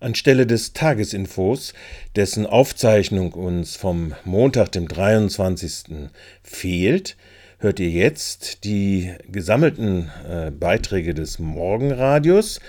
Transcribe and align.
Anstelle 0.00 0.46
des 0.46 0.72
Tagesinfos, 0.72 1.74
dessen 2.16 2.46
Aufzeichnung 2.46 3.32
uns 3.32 3.76
vom 3.76 4.14
Montag, 4.24 4.72
dem 4.72 4.88
23. 4.88 6.08
fehlt, 6.42 7.18
hört 7.58 7.78
ihr 7.80 7.90
jetzt 7.90 8.64
die 8.64 9.12
gesammelten 9.30 10.10
äh, 10.26 10.50
Beiträge 10.50 11.12
des 11.12 11.38
Morgenradios 11.38 12.60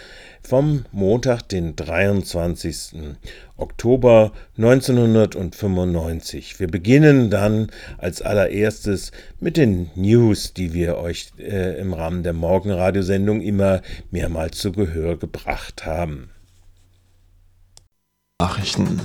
vom 0.44 0.84
Montag, 0.92 1.48
den 1.48 1.78
23. 1.78 3.16
Oktober 3.56 4.34
1995. 4.58 6.60
Wir 6.60 6.68
beginnen 6.68 7.30
dann 7.30 7.72
als 7.98 8.22
allererstes 8.22 9.14
mit 9.40 9.56
den 9.56 9.90
News, 9.96 10.54
die 10.54 10.74
wir 10.74 10.98
euch 10.98 11.32
äh, 11.40 11.80
im 11.80 11.94
Rahmen 11.94 12.24
der 12.24 12.34
Morgenradiosendung 12.34 13.40
immer 13.40 13.82
mehrmals 14.10 14.58
zu 14.58 14.74
Gehör 14.74 15.18
gebracht 15.18 15.86
haben. 15.86 16.30
Nachrichten. 18.42 19.00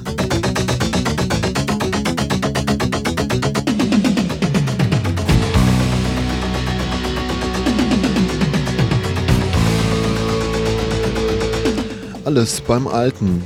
Alles 12.25 12.63
beim 12.63 12.89
Alten. 12.89 13.43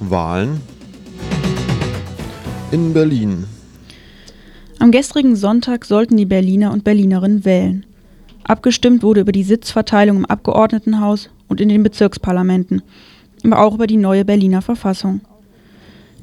Wahlen 0.00 0.60
in 2.70 2.92
Berlin. 2.92 3.46
Am 4.78 4.90
gestrigen 4.90 5.36
Sonntag 5.36 5.86
sollten 5.86 6.18
die 6.18 6.26
Berliner 6.26 6.72
und 6.72 6.84
Berlinerinnen 6.84 7.46
wählen. 7.46 7.86
Abgestimmt 8.44 9.02
wurde 9.02 9.22
über 9.22 9.32
die 9.32 9.42
Sitzverteilung 9.42 10.18
im 10.18 10.26
Abgeordnetenhaus 10.26 11.30
und 11.48 11.62
in 11.62 11.70
den 11.70 11.82
Bezirksparlamenten 11.82 12.82
aber 13.44 13.60
auch 13.60 13.74
über 13.74 13.86
die 13.86 13.96
neue 13.96 14.24
Berliner 14.24 14.62
Verfassung. 14.62 15.20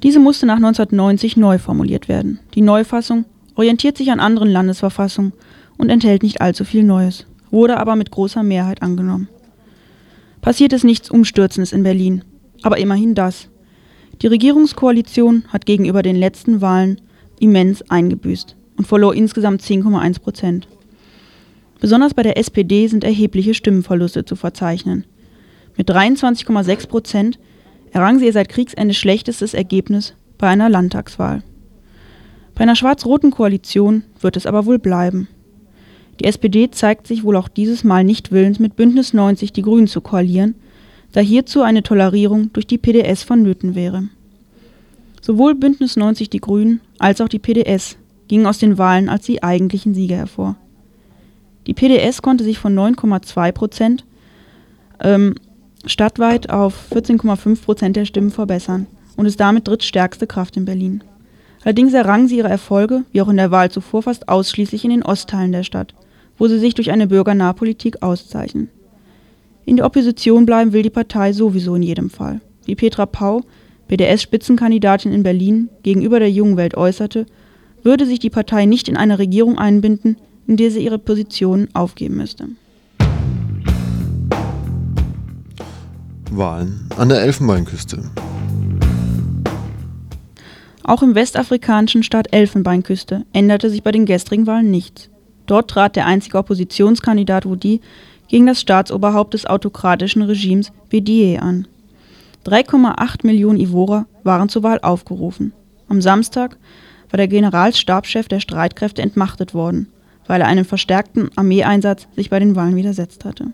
Diese 0.03 0.19
musste 0.19 0.45
nach 0.45 0.57
1990 0.57 1.37
neu 1.37 1.57
formuliert 1.57 2.07
werden. 2.07 2.39
Die 2.53 2.61
Neufassung 2.61 3.25
orientiert 3.55 3.97
sich 3.97 4.11
an 4.11 4.19
anderen 4.19 4.49
Landesverfassungen 4.49 5.33
und 5.77 5.89
enthält 5.89 6.23
nicht 6.23 6.41
allzu 6.41 6.65
viel 6.65 6.83
Neues, 6.83 7.25
wurde 7.51 7.77
aber 7.77 7.95
mit 7.95 8.11
großer 8.11 8.43
Mehrheit 8.43 8.81
angenommen. 8.81 9.29
Passiert 10.41 10.73
ist 10.73 10.83
nichts 10.83 11.09
Umstürzendes 11.09 11.73
in 11.73 11.83
Berlin, 11.83 12.23
aber 12.61 12.77
immerhin 12.77 13.15
das. 13.15 13.49
Die 14.21 14.27
Regierungskoalition 14.27 15.45
hat 15.49 15.65
gegenüber 15.65 16.03
den 16.03 16.15
letzten 16.15 16.61
Wahlen 16.61 17.01
immens 17.39 17.81
eingebüßt 17.89 18.55
und 18.77 18.85
verlor 18.87 19.15
insgesamt 19.15 19.61
10,1 19.61 20.21
Prozent. 20.21 20.67
Besonders 21.79 22.13
bei 22.13 22.23
der 22.23 22.37
SPD 22.37 22.87
sind 22.87 23.03
erhebliche 23.03 23.53
Stimmenverluste 23.53 24.25
zu 24.25 24.35
verzeichnen. 24.35 25.05
Mit 25.77 25.89
23,6 25.89 26.87
Prozent 26.87 27.39
errang 27.91 28.19
sie 28.19 28.25
ihr 28.25 28.33
seit 28.33 28.49
Kriegsende 28.49 28.93
schlechtestes 28.93 29.53
Ergebnis 29.53 30.15
bei 30.37 30.47
einer 30.47 30.69
Landtagswahl. 30.69 31.43
Bei 32.55 32.61
einer 32.61 32.75
schwarz-roten 32.75 33.31
Koalition 33.31 34.03
wird 34.21 34.37
es 34.37 34.45
aber 34.45 34.65
wohl 34.65 34.79
bleiben. 34.79 35.27
Die 36.19 36.25
SPD 36.25 36.71
zeigt 36.71 37.07
sich 37.07 37.23
wohl 37.23 37.35
auch 37.35 37.49
dieses 37.49 37.83
Mal 37.83 38.05
nicht 38.05 38.31
willens, 38.31 38.59
mit 38.59 38.77
Bündnis 38.77 39.13
90 39.13 39.51
die 39.51 39.61
Grünen 39.61 39.87
zu 39.87 39.99
koalieren, 39.99 40.55
da 41.11 41.19
hierzu 41.19 41.61
eine 41.61 41.83
Tolerierung 41.83 42.53
durch 42.53 42.67
die 42.67 42.77
PDS 42.77 43.23
vonnöten 43.23 43.75
wäre. 43.75 44.07
Sowohl 45.21 45.55
Bündnis 45.55 45.97
90 45.97 46.29
die 46.29 46.39
Grünen 46.39 46.81
als 46.99 47.19
auch 47.19 47.27
die 47.27 47.39
PDS 47.39 47.97
gingen 48.27 48.45
aus 48.45 48.59
den 48.59 48.77
Wahlen 48.77 49.09
als 49.09 49.25
die 49.25 49.43
eigentlichen 49.43 49.93
Sieger 49.93 50.17
hervor. 50.17 50.55
Die 51.67 51.73
PDS 51.73 52.21
konnte 52.21 52.43
sich 52.43 52.59
von 52.59 52.75
9,2 52.75 53.51
Prozent 53.51 54.05
ähm, 54.99 55.35
stadtweit 55.87 56.49
auf 56.49 56.91
14,5 56.91 57.63
Prozent 57.63 57.95
der 57.95 58.05
Stimmen 58.05 58.31
verbessern 58.31 58.87
und 59.17 59.25
ist 59.25 59.39
damit 59.39 59.67
drittstärkste 59.67 60.27
Kraft 60.27 60.57
in 60.57 60.65
Berlin. 60.65 61.03
Allerdings 61.63 61.93
errangen 61.93 62.27
sie 62.27 62.37
ihre 62.37 62.49
Erfolge, 62.49 63.03
wie 63.11 63.21
auch 63.21 63.27
in 63.29 63.37
der 63.37 63.51
Wahl 63.51 63.71
zuvor, 63.71 64.03
fast 64.03 64.29
ausschließlich 64.29 64.83
in 64.83 64.91
den 64.91 65.03
Ostteilen 65.03 65.51
der 65.51 65.63
Stadt, 65.63 65.95
wo 66.37 66.47
sie 66.47 66.59
sich 66.59 66.75
durch 66.75 66.91
eine 66.91 67.07
bürgernahe 67.07 67.53
Politik 67.53 68.03
auszeichnen. 68.03 68.69
In 69.65 69.77
der 69.77 69.85
Opposition 69.85 70.45
bleiben 70.45 70.73
will 70.73 70.83
die 70.83 70.91
Partei 70.91 71.33
sowieso 71.33 71.73
in 71.75 71.81
jedem 71.81 72.11
Fall. 72.11 72.39
Wie 72.65 72.75
Petra 72.75 73.07
Pau, 73.07 73.41
BDS-Spitzenkandidatin 73.87 75.11
in 75.11 75.23
Berlin, 75.23 75.69
gegenüber 75.81 76.19
der 76.19 76.29
jungen 76.29 76.57
Welt 76.57 76.77
äußerte, 76.77 77.25
würde 77.81 78.05
sich 78.05 78.19
die 78.19 78.29
Partei 78.29 78.65
nicht 78.65 78.87
in 78.87 78.97
eine 78.97 79.17
Regierung 79.17 79.57
einbinden, 79.57 80.17
in 80.47 80.57
der 80.57 80.69
sie 80.69 80.83
ihre 80.83 80.99
Positionen 80.99 81.69
aufgeben 81.73 82.17
müsste. 82.17 82.47
Wahlen 86.37 86.89
an 86.97 87.09
der 87.09 87.21
Elfenbeinküste. 87.21 88.03
Auch 90.83 91.01
im 91.01 91.15
westafrikanischen 91.15 92.03
Staat 92.03 92.33
Elfenbeinküste 92.33 93.25
änderte 93.33 93.69
sich 93.69 93.81
bei 93.81 93.91
den 93.91 94.05
gestrigen 94.05 94.45
Wahlen 94.45 94.69
nichts. 94.69 95.09
Dort 95.47 95.69
trat 95.69 95.95
der 95.95 96.05
einzige 96.05 96.37
Oppositionskandidat 96.37 97.45
Wudi 97.45 97.81
gegen 98.27 98.45
das 98.45 98.61
Staatsoberhaupt 98.61 99.33
des 99.33 99.45
autokratischen 99.45 100.21
Regimes 100.21 100.71
Bedier 100.89 101.41
an. 101.41 101.67
3,8 102.45 103.25
Millionen 103.25 103.59
Ivorer 103.59 104.05
waren 104.23 104.49
zur 104.49 104.63
Wahl 104.63 104.79
aufgerufen. 104.81 105.53
Am 105.87 106.01
Samstag 106.01 106.57
war 107.09 107.17
der 107.17 107.27
Generalstabschef 107.27 108.27
der 108.27 108.39
Streitkräfte 108.39 109.01
entmachtet 109.01 109.53
worden, 109.53 109.89
weil 110.27 110.41
er 110.41 110.47
einem 110.47 110.65
verstärkten 110.65 111.29
Armeeeinsatz 111.35 112.07
sich 112.15 112.29
bei 112.29 112.39
den 112.39 112.55
Wahlen 112.55 112.75
widersetzt 112.75 113.25
hatte. 113.25 113.47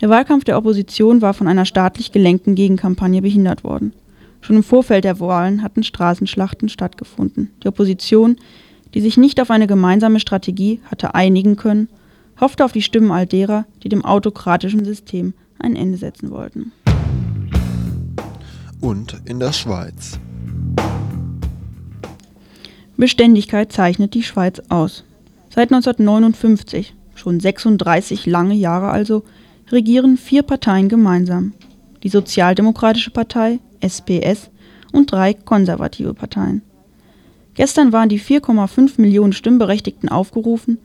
Der 0.00 0.10
Wahlkampf 0.10 0.44
der 0.44 0.58
Opposition 0.58 1.22
war 1.22 1.32
von 1.32 1.48
einer 1.48 1.64
staatlich 1.64 2.12
gelenkten 2.12 2.54
Gegenkampagne 2.54 3.22
behindert 3.22 3.64
worden. 3.64 3.94
Schon 4.42 4.56
im 4.56 4.62
Vorfeld 4.62 5.04
der 5.04 5.20
Wahlen 5.20 5.62
hatten 5.62 5.82
Straßenschlachten 5.82 6.68
stattgefunden. 6.68 7.50
Die 7.62 7.68
Opposition, 7.68 8.36
die 8.92 9.00
sich 9.00 9.16
nicht 9.16 9.40
auf 9.40 9.50
eine 9.50 9.66
gemeinsame 9.66 10.20
Strategie 10.20 10.80
hatte 10.90 11.14
einigen 11.14 11.56
können, 11.56 11.88
hoffte 12.38 12.64
auf 12.64 12.72
die 12.72 12.82
Stimmen 12.82 13.10
all 13.10 13.26
derer, 13.26 13.64
die 13.82 13.88
dem 13.88 14.04
autokratischen 14.04 14.84
System 14.84 15.32
ein 15.58 15.74
Ende 15.74 15.96
setzen 15.96 16.30
wollten. 16.30 16.72
Und 18.82 19.20
in 19.24 19.40
der 19.40 19.52
Schweiz. 19.52 20.20
Beständigkeit 22.98 23.72
zeichnet 23.72 24.12
die 24.12 24.22
Schweiz 24.22 24.60
aus. 24.68 25.04
Seit 25.48 25.72
1959, 25.72 26.94
schon 27.14 27.40
36 27.40 28.26
lange 28.26 28.54
Jahre 28.54 28.90
also, 28.90 29.24
regieren 29.70 30.16
vier 30.16 30.42
Parteien 30.42 30.88
gemeinsam: 30.88 31.52
die 32.02 32.08
Sozialdemokratische 32.08 33.10
Partei 33.10 33.58
(SPS) 33.80 34.50
und 34.92 35.10
drei 35.10 35.34
konservative 35.34 36.14
Parteien. 36.14 36.62
Gestern 37.54 37.92
waren 37.92 38.08
die 38.08 38.20
4,5 38.20 39.00
Millionen 39.00 39.32
Stimmberechtigten 39.32 40.08
aufgerufen, 40.08 40.78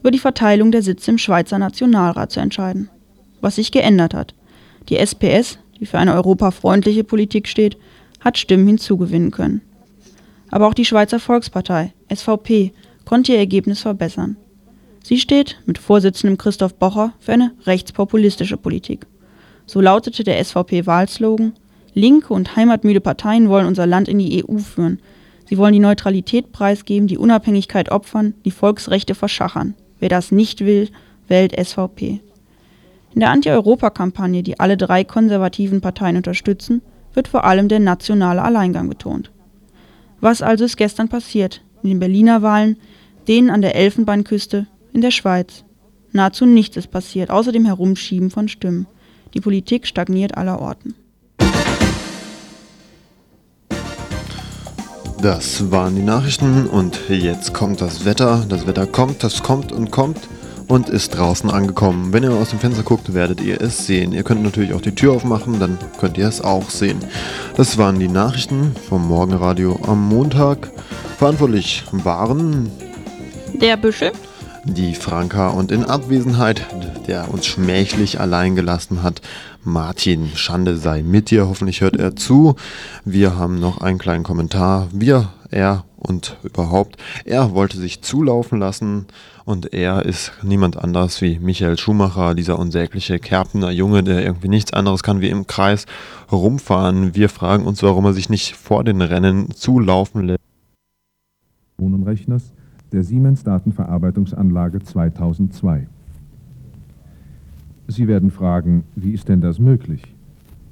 über 0.00 0.10
die 0.10 0.18
Verteilung 0.18 0.70
der 0.70 0.82
Sitze 0.82 1.10
im 1.10 1.18
Schweizer 1.18 1.58
Nationalrat 1.58 2.30
zu 2.30 2.40
entscheiden. 2.40 2.90
Was 3.40 3.56
sich 3.56 3.72
geändert 3.72 4.14
hat: 4.14 4.34
Die 4.88 4.96
SPS, 4.96 5.58
die 5.80 5.86
für 5.86 5.98
eine 5.98 6.14
europafreundliche 6.14 7.02
Politik 7.02 7.48
steht, 7.48 7.76
hat 8.20 8.38
Stimmen 8.38 8.68
hinzugewinnen 8.68 9.32
können. 9.32 9.62
Aber 10.50 10.68
auch 10.68 10.74
die 10.74 10.84
Schweizer 10.84 11.18
Volkspartei 11.18 11.92
(SVP) 12.14 12.72
konnte 13.04 13.32
ihr 13.32 13.38
Ergebnis 13.38 13.80
verbessern 13.80 14.36
Sie 15.08 15.18
steht 15.18 15.58
mit 15.64 15.78
Vorsitzendem 15.78 16.36
Christoph 16.36 16.74
Bocher 16.74 17.14
für 17.18 17.32
eine 17.32 17.52
rechtspopulistische 17.64 18.58
Politik. 18.58 19.06
So 19.64 19.80
lautete 19.80 20.22
der 20.22 20.44
SVP-Wahlslogan: 20.44 21.54
Linke 21.94 22.34
und 22.34 22.56
heimatmüde 22.56 23.00
Parteien 23.00 23.48
wollen 23.48 23.66
unser 23.66 23.86
Land 23.86 24.08
in 24.08 24.18
die 24.18 24.44
EU 24.44 24.58
führen. 24.58 25.00
Sie 25.46 25.56
wollen 25.56 25.72
die 25.72 25.78
Neutralität 25.78 26.52
preisgeben, 26.52 27.08
die 27.08 27.16
Unabhängigkeit 27.16 27.90
opfern, 27.90 28.34
die 28.44 28.50
Volksrechte 28.50 29.14
verschachern. 29.14 29.72
Wer 29.98 30.10
das 30.10 30.30
nicht 30.30 30.66
will, 30.66 30.90
wählt 31.26 31.58
SVP. 31.58 32.20
In 33.14 33.20
der 33.20 33.30
Anti-Europa-Kampagne, 33.30 34.42
die 34.42 34.60
alle 34.60 34.76
drei 34.76 35.04
konservativen 35.04 35.80
Parteien 35.80 36.18
unterstützen, 36.18 36.82
wird 37.14 37.28
vor 37.28 37.44
allem 37.44 37.68
der 37.68 37.80
nationale 37.80 38.42
Alleingang 38.42 38.90
betont. 38.90 39.30
Was 40.20 40.42
also 40.42 40.66
ist 40.66 40.76
gestern 40.76 41.08
passiert 41.08 41.62
in 41.82 41.88
den 41.88 41.98
Berliner 41.98 42.42
Wahlen, 42.42 42.76
denen 43.26 43.48
an 43.48 43.62
der 43.62 43.74
Elfenbeinküste, 43.74 44.66
in 44.92 45.00
der 45.00 45.10
Schweiz. 45.10 45.64
Nahezu 46.12 46.46
nichts 46.46 46.76
ist 46.76 46.90
passiert, 46.90 47.30
außer 47.30 47.52
dem 47.52 47.64
Herumschieben 47.64 48.30
von 48.30 48.48
Stimmen. 48.48 48.86
Die 49.34 49.40
Politik 49.40 49.86
stagniert 49.86 50.36
allerorten. 50.36 50.94
Das 55.20 55.70
waren 55.72 55.96
die 55.96 56.02
Nachrichten 56.02 56.66
und 56.66 57.00
jetzt 57.08 57.52
kommt 57.52 57.80
das 57.80 58.04
Wetter. 58.04 58.46
Das 58.48 58.66
Wetter 58.66 58.86
kommt, 58.86 59.24
das 59.24 59.42
kommt 59.42 59.72
und 59.72 59.90
kommt 59.90 60.20
und 60.68 60.88
ist 60.88 61.10
draußen 61.10 61.50
angekommen. 61.50 62.12
Wenn 62.12 62.22
ihr 62.22 62.30
aus 62.30 62.50
dem 62.50 62.60
Fenster 62.60 62.84
guckt, 62.84 63.14
werdet 63.14 63.40
ihr 63.40 63.60
es 63.60 63.86
sehen. 63.86 64.12
Ihr 64.12 64.22
könnt 64.22 64.44
natürlich 64.44 64.74
auch 64.74 64.80
die 64.80 64.94
Tür 64.94 65.14
aufmachen, 65.14 65.58
dann 65.58 65.76
könnt 65.98 66.18
ihr 66.18 66.28
es 66.28 66.40
auch 66.40 66.70
sehen. 66.70 66.98
Das 67.56 67.78
waren 67.78 67.98
die 67.98 68.08
Nachrichten 68.08 68.76
vom 68.88 69.08
Morgenradio 69.08 69.80
am 69.86 70.08
Montag. 70.08 70.70
Verantwortlich 71.18 71.82
waren 71.90 72.70
der 73.54 73.76
Büschel 73.76 74.12
die 74.68 74.94
Franka 74.94 75.48
und 75.48 75.72
in 75.72 75.84
Abwesenheit, 75.84 76.66
der 77.06 77.32
uns 77.32 77.46
schmächlich 77.46 78.20
allein 78.20 78.54
gelassen 78.54 79.02
hat, 79.02 79.22
Martin. 79.64 80.30
Schande 80.34 80.76
sei 80.76 81.02
mit 81.02 81.30
dir. 81.30 81.48
Hoffentlich 81.48 81.80
hört 81.80 81.96
er 81.96 82.16
zu. 82.16 82.54
Wir 83.04 83.36
haben 83.36 83.58
noch 83.60 83.80
einen 83.80 83.98
kleinen 83.98 84.24
Kommentar. 84.24 84.88
Wir, 84.92 85.30
er 85.50 85.84
und 85.96 86.36
überhaupt. 86.42 86.96
Er 87.24 87.54
wollte 87.54 87.78
sich 87.78 88.02
zulaufen 88.02 88.58
lassen 88.58 89.06
und 89.44 89.72
er 89.72 90.04
ist 90.04 90.32
niemand 90.42 90.76
anders 90.76 91.20
wie 91.22 91.38
Michael 91.38 91.78
Schumacher, 91.78 92.34
dieser 92.34 92.58
unsägliche 92.58 93.18
Kerpener 93.18 93.70
Junge, 93.70 94.02
der 94.04 94.22
irgendwie 94.22 94.48
nichts 94.48 94.72
anderes 94.72 95.02
kann 95.02 95.20
wie 95.20 95.30
im 95.30 95.46
Kreis 95.46 95.86
rumfahren. 96.30 97.14
Wir 97.14 97.28
fragen 97.28 97.66
uns, 97.66 97.82
warum 97.82 98.04
er 98.04 98.12
sich 98.12 98.28
nicht 98.28 98.54
vor 98.54 98.84
den 98.84 99.00
Rennen 99.00 99.50
zulaufen 99.52 100.26
lässt. 100.26 100.40
Rechners 101.80 102.52
der 102.92 103.04
Siemens 103.04 103.44
Datenverarbeitungsanlage 103.44 104.80
2002. 104.80 105.86
Sie 107.86 108.08
werden 108.08 108.30
fragen, 108.30 108.84
wie 108.96 109.12
ist 109.12 109.28
denn 109.28 109.40
das 109.40 109.58
möglich? 109.58 110.02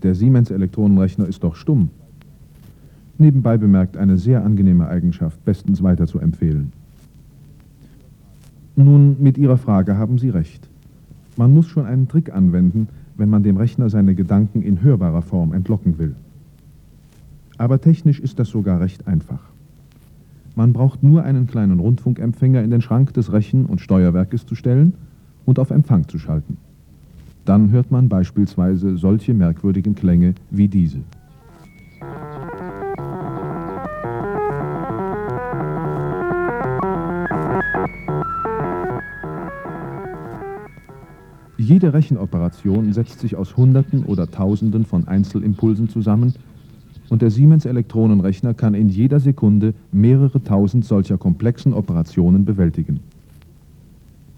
Der 0.02 0.14
Siemens 0.14 0.50
Elektronenrechner 0.50 1.26
ist 1.26 1.42
doch 1.44 1.56
stumm. 1.56 1.90
Nebenbei 3.18 3.56
bemerkt 3.56 3.96
eine 3.96 4.18
sehr 4.18 4.44
angenehme 4.44 4.88
Eigenschaft, 4.88 5.42
bestens 5.44 5.82
weiter 5.82 6.06
zu 6.06 6.18
empfehlen. 6.18 6.72
Nun, 8.76 9.16
mit 9.20 9.38
Ihrer 9.38 9.56
Frage 9.56 9.96
haben 9.96 10.18
Sie 10.18 10.28
recht. 10.28 10.68
Man 11.36 11.52
muss 11.54 11.66
schon 11.66 11.86
einen 11.86 12.08
Trick 12.08 12.32
anwenden, 12.32 12.88
wenn 13.16 13.30
man 13.30 13.42
dem 13.42 13.56
Rechner 13.56 13.88
seine 13.88 14.14
Gedanken 14.14 14.62
in 14.62 14.82
hörbarer 14.82 15.22
Form 15.22 15.54
entlocken 15.54 15.98
will. 15.98 16.14
Aber 17.56 17.80
technisch 17.80 18.20
ist 18.20 18.38
das 18.38 18.48
sogar 18.48 18.80
recht 18.80 19.08
einfach. 19.08 19.40
Man 20.58 20.72
braucht 20.72 21.02
nur 21.02 21.22
einen 21.22 21.46
kleinen 21.46 21.80
Rundfunkempfänger 21.80 22.62
in 22.62 22.70
den 22.70 22.80
Schrank 22.80 23.12
des 23.12 23.30
Rechen- 23.30 23.66
und 23.66 23.82
Steuerwerkes 23.82 24.46
zu 24.46 24.54
stellen 24.54 24.94
und 25.44 25.58
auf 25.58 25.70
Empfang 25.70 26.08
zu 26.08 26.18
schalten. 26.18 26.56
Dann 27.44 27.70
hört 27.72 27.90
man 27.90 28.08
beispielsweise 28.08 28.96
solche 28.96 29.34
merkwürdigen 29.34 29.94
Klänge 29.94 30.34
wie 30.50 30.66
diese. 30.66 31.00
Jede 41.58 41.92
Rechenoperation 41.92 42.94
setzt 42.94 43.20
sich 43.20 43.36
aus 43.36 43.58
Hunderten 43.58 44.04
oder 44.04 44.30
Tausenden 44.30 44.86
von 44.86 45.06
Einzelimpulsen 45.06 45.90
zusammen 45.90 46.32
und 47.08 47.22
der 47.22 47.30
Siemens 47.30 47.64
Elektronenrechner 47.64 48.54
kann 48.54 48.74
in 48.74 48.88
jeder 48.88 49.20
Sekunde 49.20 49.74
mehrere 49.92 50.42
tausend 50.42 50.84
solcher 50.84 51.18
komplexen 51.18 51.72
Operationen 51.72 52.44
bewältigen. 52.44 53.00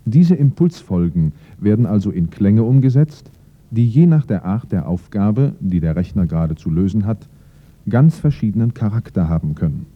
Diese 0.05 0.35
Impulsfolgen 0.35 1.33
werden 1.61 1.87
also 1.87 2.11
in 2.11 2.31
Klänge 2.31 2.63
umgesetzt, 2.63 3.31
die 3.71 3.87
je 3.87 4.07
nach 4.07 4.25
der 4.25 4.45
Art 4.45 4.73
der 4.73 4.89
Aufgabe, 4.89 5.53
die 5.61 5.81
der 5.81 5.97
Rechner 5.97 6.27
gerade 6.27 6.55
zu 6.55 6.71
lösen 6.71 7.05
hat, 7.05 7.29
ganz 7.89 8.19
verschiedenen 8.19 8.75
Charakter 8.75 9.29
haben 9.29 9.55
können. 9.55 9.87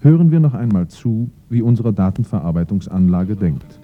Hören 0.00 0.32
wir 0.32 0.40
noch 0.40 0.54
einmal 0.54 0.88
zu, 0.88 1.30
wie 1.48 1.62
unsere 1.62 1.92
Datenverarbeitungsanlage 1.92 3.36
denkt. 3.36 3.78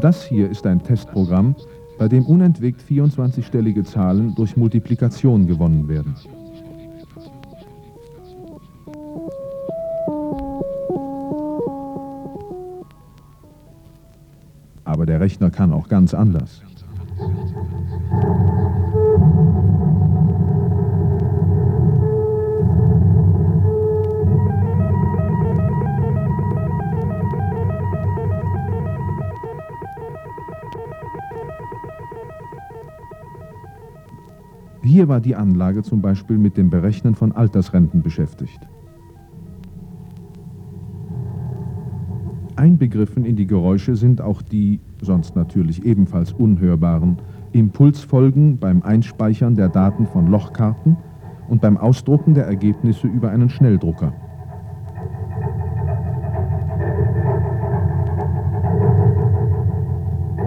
Das 0.00 0.24
hier 0.24 0.50
ist 0.50 0.66
ein 0.66 0.82
Testprogramm, 0.82 1.56
bei 1.98 2.08
dem 2.08 2.26
unentwegt 2.26 2.82
24-stellige 2.82 3.84
Zahlen 3.84 4.34
durch 4.34 4.56
Multiplikation 4.56 5.46
gewonnen 5.46 5.88
werden. 5.88 6.14
Aber 14.84 15.06
der 15.06 15.20
Rechner 15.20 15.50
kann 15.50 15.72
auch 15.72 15.88
ganz 15.88 16.14
anders. 16.14 16.62
Hier 34.96 35.08
war 35.08 35.20
die 35.20 35.36
Anlage 35.36 35.82
zum 35.82 36.00
Beispiel 36.00 36.38
mit 36.38 36.56
dem 36.56 36.70
Berechnen 36.70 37.14
von 37.14 37.32
Altersrenten 37.32 38.00
beschäftigt. 38.00 38.66
Einbegriffen 42.56 43.26
in 43.26 43.36
die 43.36 43.46
Geräusche 43.46 43.94
sind 43.94 44.22
auch 44.22 44.40
die, 44.40 44.80
sonst 45.02 45.36
natürlich 45.36 45.84
ebenfalls 45.84 46.32
unhörbaren, 46.32 47.18
Impulsfolgen 47.52 48.56
beim 48.56 48.80
Einspeichern 48.80 49.54
der 49.54 49.68
Daten 49.68 50.06
von 50.06 50.28
Lochkarten 50.28 50.96
und 51.50 51.60
beim 51.60 51.76
Ausdrucken 51.76 52.32
der 52.32 52.46
Ergebnisse 52.46 53.06
über 53.06 53.28
einen 53.28 53.50
Schnelldrucker. 53.50 54.14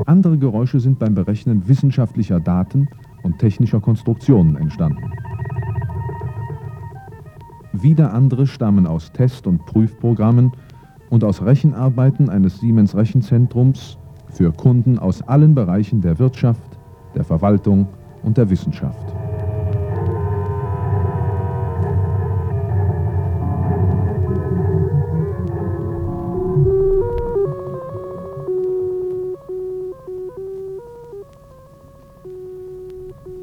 Andere 0.07 0.39
Geräusche 0.39 0.79
sind 0.79 0.97
beim 0.97 1.13
Berechnen 1.13 1.67
wissenschaftlicher 1.67 2.39
Daten 2.39 2.87
und 3.23 3.39
technischer 3.39 3.79
Konstruktionen 3.79 4.55
entstanden. 4.55 5.11
Wieder 7.71 8.13
andere 8.13 8.47
stammen 8.47 8.87
aus 8.87 9.11
Test- 9.11 9.47
und 9.47 9.65
Prüfprogrammen 9.65 10.51
und 11.09 11.23
aus 11.23 11.41
Rechenarbeiten 11.43 12.29
eines 12.29 12.59
Siemens 12.59 12.95
Rechenzentrums 12.95 13.97
für 14.27 14.51
Kunden 14.51 14.99
aus 14.99 15.21
allen 15.21 15.55
Bereichen 15.55 16.01
der 16.01 16.19
Wirtschaft, 16.19 16.79
der 17.15 17.23
Verwaltung 17.23 17.87
und 18.23 18.37
der 18.37 18.49
Wissenschaft. 18.49 19.18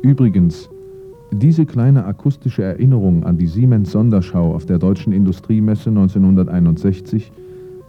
Übrigens, 0.07 0.71
diese 1.33 1.67
kleine 1.67 2.05
akustische 2.05 2.63
Erinnerung 2.63 3.25
an 3.25 3.39
die 3.39 3.49
Siemens 3.49 3.91
Sonderschau 3.91 4.55
auf 4.55 4.65
der 4.65 4.79
Deutschen 4.79 5.13
Industriemesse 5.13 5.89
1961 5.89 7.33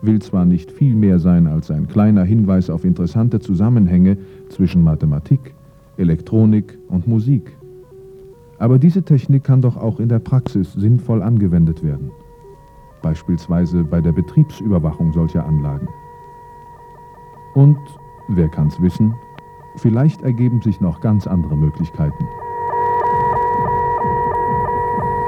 will 0.01 0.19
zwar 0.19 0.43
nicht 0.43 0.71
viel 0.71 0.95
mehr 0.95 1.19
sein 1.19 1.45
als 1.45 1.69
ein 1.69 1.87
kleiner 1.87 2.23
Hinweis 2.23 2.71
auf 2.71 2.85
interessante 2.85 3.39
Zusammenhänge 3.39 4.17
zwischen 4.49 4.83
Mathematik, 4.83 5.53
Elektronik 5.97 6.79
und 6.87 7.07
Musik. 7.07 7.55
Aber 8.57 8.79
diese 8.79 9.03
Technik 9.03 9.43
kann 9.43 9.61
doch 9.61 9.77
auch 9.77 9.99
in 9.99 10.09
der 10.09 10.17
Praxis 10.17 10.73
sinnvoll 10.73 11.21
angewendet 11.21 11.83
werden. 11.83 12.09
Beispielsweise 13.03 13.83
bei 13.83 14.01
der 14.01 14.13
Betriebsüberwachung 14.13 15.13
solcher 15.13 15.45
Anlagen. 15.45 15.87
Und, 17.53 17.77
wer 18.29 18.49
kann's 18.49 18.81
wissen, 18.81 19.13
vielleicht 19.77 20.21
ergeben 20.21 20.61
sich 20.61 20.81
noch 20.81 20.99
ganz 20.99 21.27
andere 21.27 21.55
Möglichkeiten. 21.55 22.27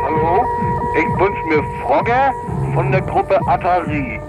Hallo, 0.03 0.45
ich 0.95 1.19
wünsche 1.19 1.45
mir 1.47 1.63
Frogge 1.81 2.31
von 2.73 2.91
der 2.91 3.01
Gruppe 3.01 3.39
Atari. 3.47 4.19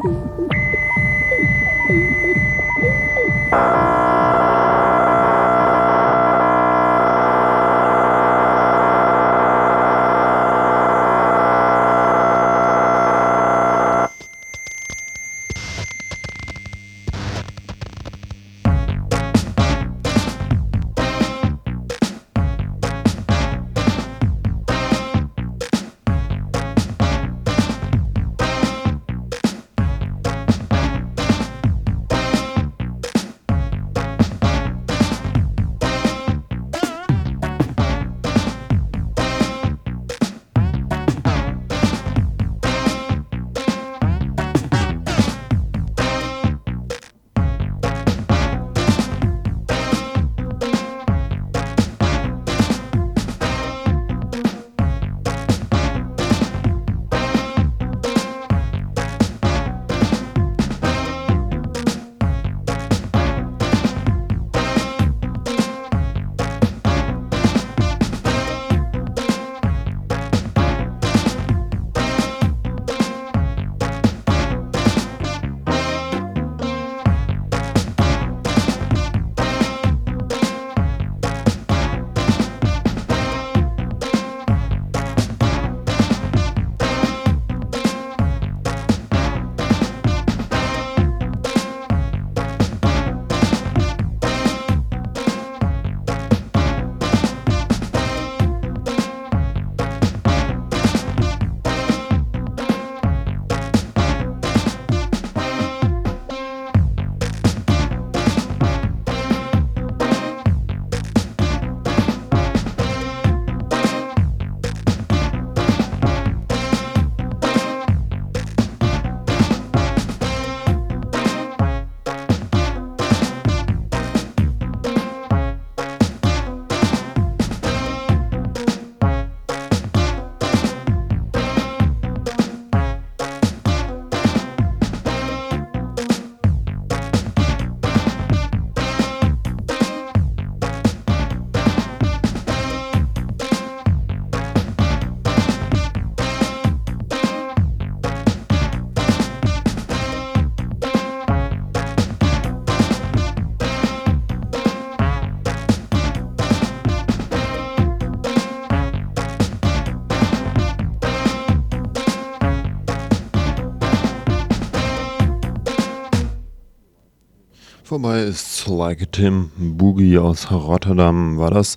Vorbei 167.90 168.23
ist 168.23 168.68
Like 168.68 169.11
Tim 169.11 169.50
Boogie 169.56 170.16
aus 170.16 170.52
Rotterdam, 170.52 171.38
war 171.38 171.50
das. 171.50 171.75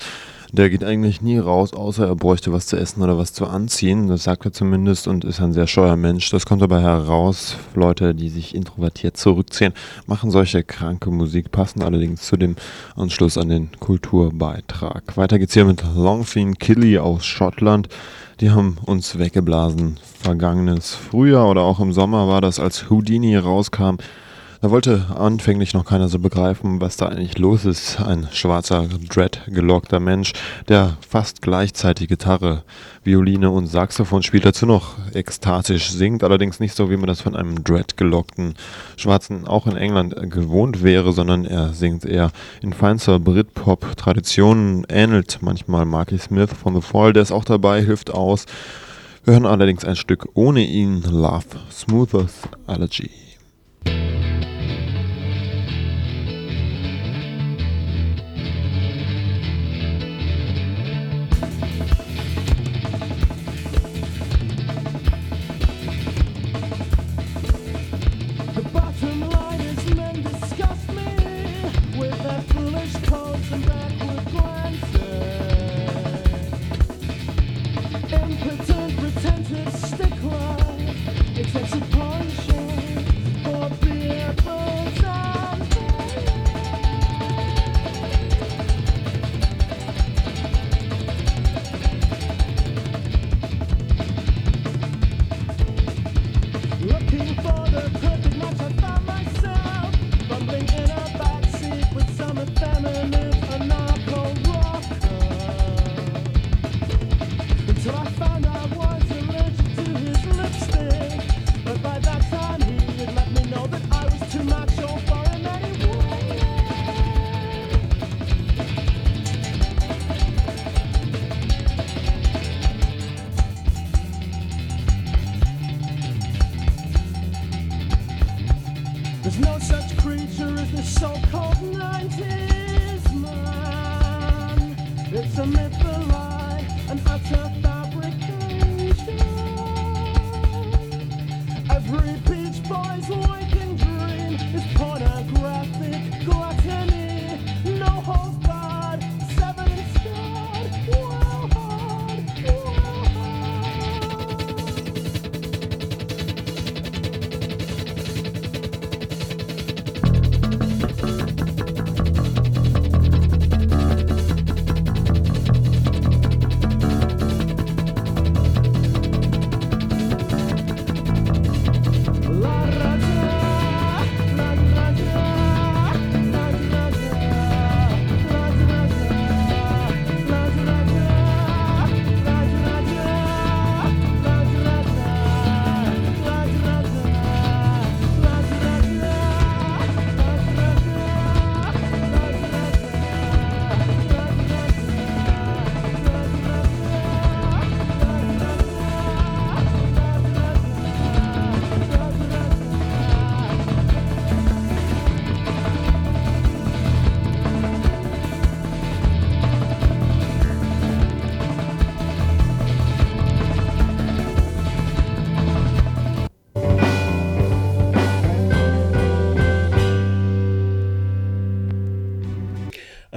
Der 0.52 0.70
geht 0.70 0.84
eigentlich 0.84 1.24
nie 1.24 1.40
raus, 1.40 1.74
außer 1.74 2.06
er 2.06 2.16
bräuchte 2.16 2.54
was 2.54 2.68
zu 2.68 2.78
essen 2.78 3.02
oder 3.02 3.18
was 3.18 3.34
zu 3.34 3.48
anziehen. 3.48 4.10
Das 4.10 4.24
sagt 4.24 4.46
er 4.46 4.54
zumindest 4.54 5.08
und 5.08 5.26
ist 5.26 5.42
ein 5.42 5.54
sehr 5.54 5.66
scheuer 5.66 5.96
Mensch. 5.96 6.30
Das 6.30 6.46
kommt 6.46 6.62
dabei 6.62 6.82
heraus. 6.82 7.58
Leute, 7.74 8.14
die 8.14 8.30
sich 8.30 8.54
introvertiert 8.54 9.18
zurückziehen, 9.18 9.74
machen 10.06 10.30
solche 10.30 10.62
kranke 10.62 11.10
Musik, 11.10 11.52
passen 11.52 11.82
allerdings 11.82 12.22
zu 12.22 12.38
dem 12.38 12.58
Anschluss 12.96 13.36
an 13.40 13.50
den 13.50 13.72
Kulturbeitrag. 13.80 15.18
Weiter 15.18 15.40
geht's 15.40 15.56
hier 15.56 15.66
mit 15.66 15.84
Longfin 15.96 16.60
Killy 16.60 17.00
aus 17.00 17.26
Schottland. 17.26 17.90
Die 18.40 18.52
haben 18.52 18.78
uns 18.86 19.18
weggeblasen. 19.18 19.98
Vergangenes 20.20 20.94
Frühjahr 20.94 21.50
oder 21.50 21.62
auch 21.62 21.80
im 21.80 21.92
Sommer 21.92 22.28
war 22.28 22.42
das, 22.42 22.60
als 22.60 22.92
Houdini 22.92 23.36
rauskam. 23.36 23.96
Da 24.64 24.72
wollte 24.72 25.08
anfänglich 25.14 25.74
noch 25.74 25.84
keiner 25.84 26.08
so 26.08 26.20
begreifen, 26.20 26.80
was 26.80 26.96
da 26.96 27.08
eigentlich 27.10 27.38
los 27.38 27.66
ist. 27.66 28.00
Ein 28.00 28.30
schwarzer, 28.32 28.88
dread-gelockter 29.10 30.00
Mensch, 30.00 30.32
der 30.70 30.96
fast 31.06 31.42
gleichzeitig 31.42 32.08
Gitarre, 32.08 32.64
Violine 33.04 33.52
und 33.52 33.68
Saxophon 33.68 34.24
spielt, 34.24 34.46
dazu 34.46 34.66
noch 34.66 34.96
ekstatisch 35.14 35.92
singt, 35.92 36.24
allerdings 36.24 36.62
nicht 36.62 36.76
so, 36.76 36.90
wie 36.90 36.96
man 36.96 37.08
das 37.08 37.20
von 37.20 37.36
einem 37.36 37.62
dread-gelockten 37.66 38.54
Schwarzen 38.96 39.46
auch 39.46 39.68
in 39.68 39.76
England 39.76 40.16
gewohnt 40.32 40.82
wäre, 40.82 41.12
sondern 41.12 41.44
er 41.44 41.74
singt 41.74 42.06
eher 42.06 42.32
in 42.62 42.72
feinster 42.72 43.20
Britpop-Tradition, 43.20 44.86
ähnelt 44.88 45.40
manchmal 45.42 45.84
Marky 45.84 46.18
Smith 46.18 46.52
von 46.54 46.74
The 46.74 46.82
Fall, 46.82 47.12
der 47.12 47.24
ist 47.24 47.34
auch 47.34 47.44
dabei, 47.44 47.84
hilft 47.84 48.12
aus. 48.12 48.46
Wir 49.26 49.34
hören 49.34 49.46
allerdings 49.46 49.84
ein 49.84 49.98
Stück 49.98 50.30
ohne 50.36 50.66
ihn, 50.66 51.04
Love, 51.12 51.48
Smoothest 51.70 52.48
Allergy. 52.66 53.12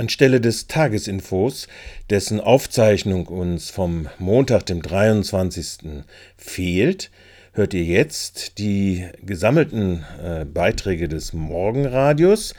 Anstelle 0.06 0.40
des 0.40 0.68
Tagesinfos, 0.68 1.66
dessen 2.10 2.38
Aufzeichnung 2.40 3.26
uns 3.26 3.70
vom 3.70 4.06
Montag, 4.20 4.64
dem 4.66 4.80
23. 4.80 6.04
fehlt, 6.36 7.10
hört 7.54 7.75
ihr 7.75 7.82
jetzt 7.82 8.58
die 8.58 9.04
gesammelten 9.20 10.04
äh, 10.22 10.44
Beiträge 10.44 11.08
des 11.08 11.32
Morgenradios 11.32 12.54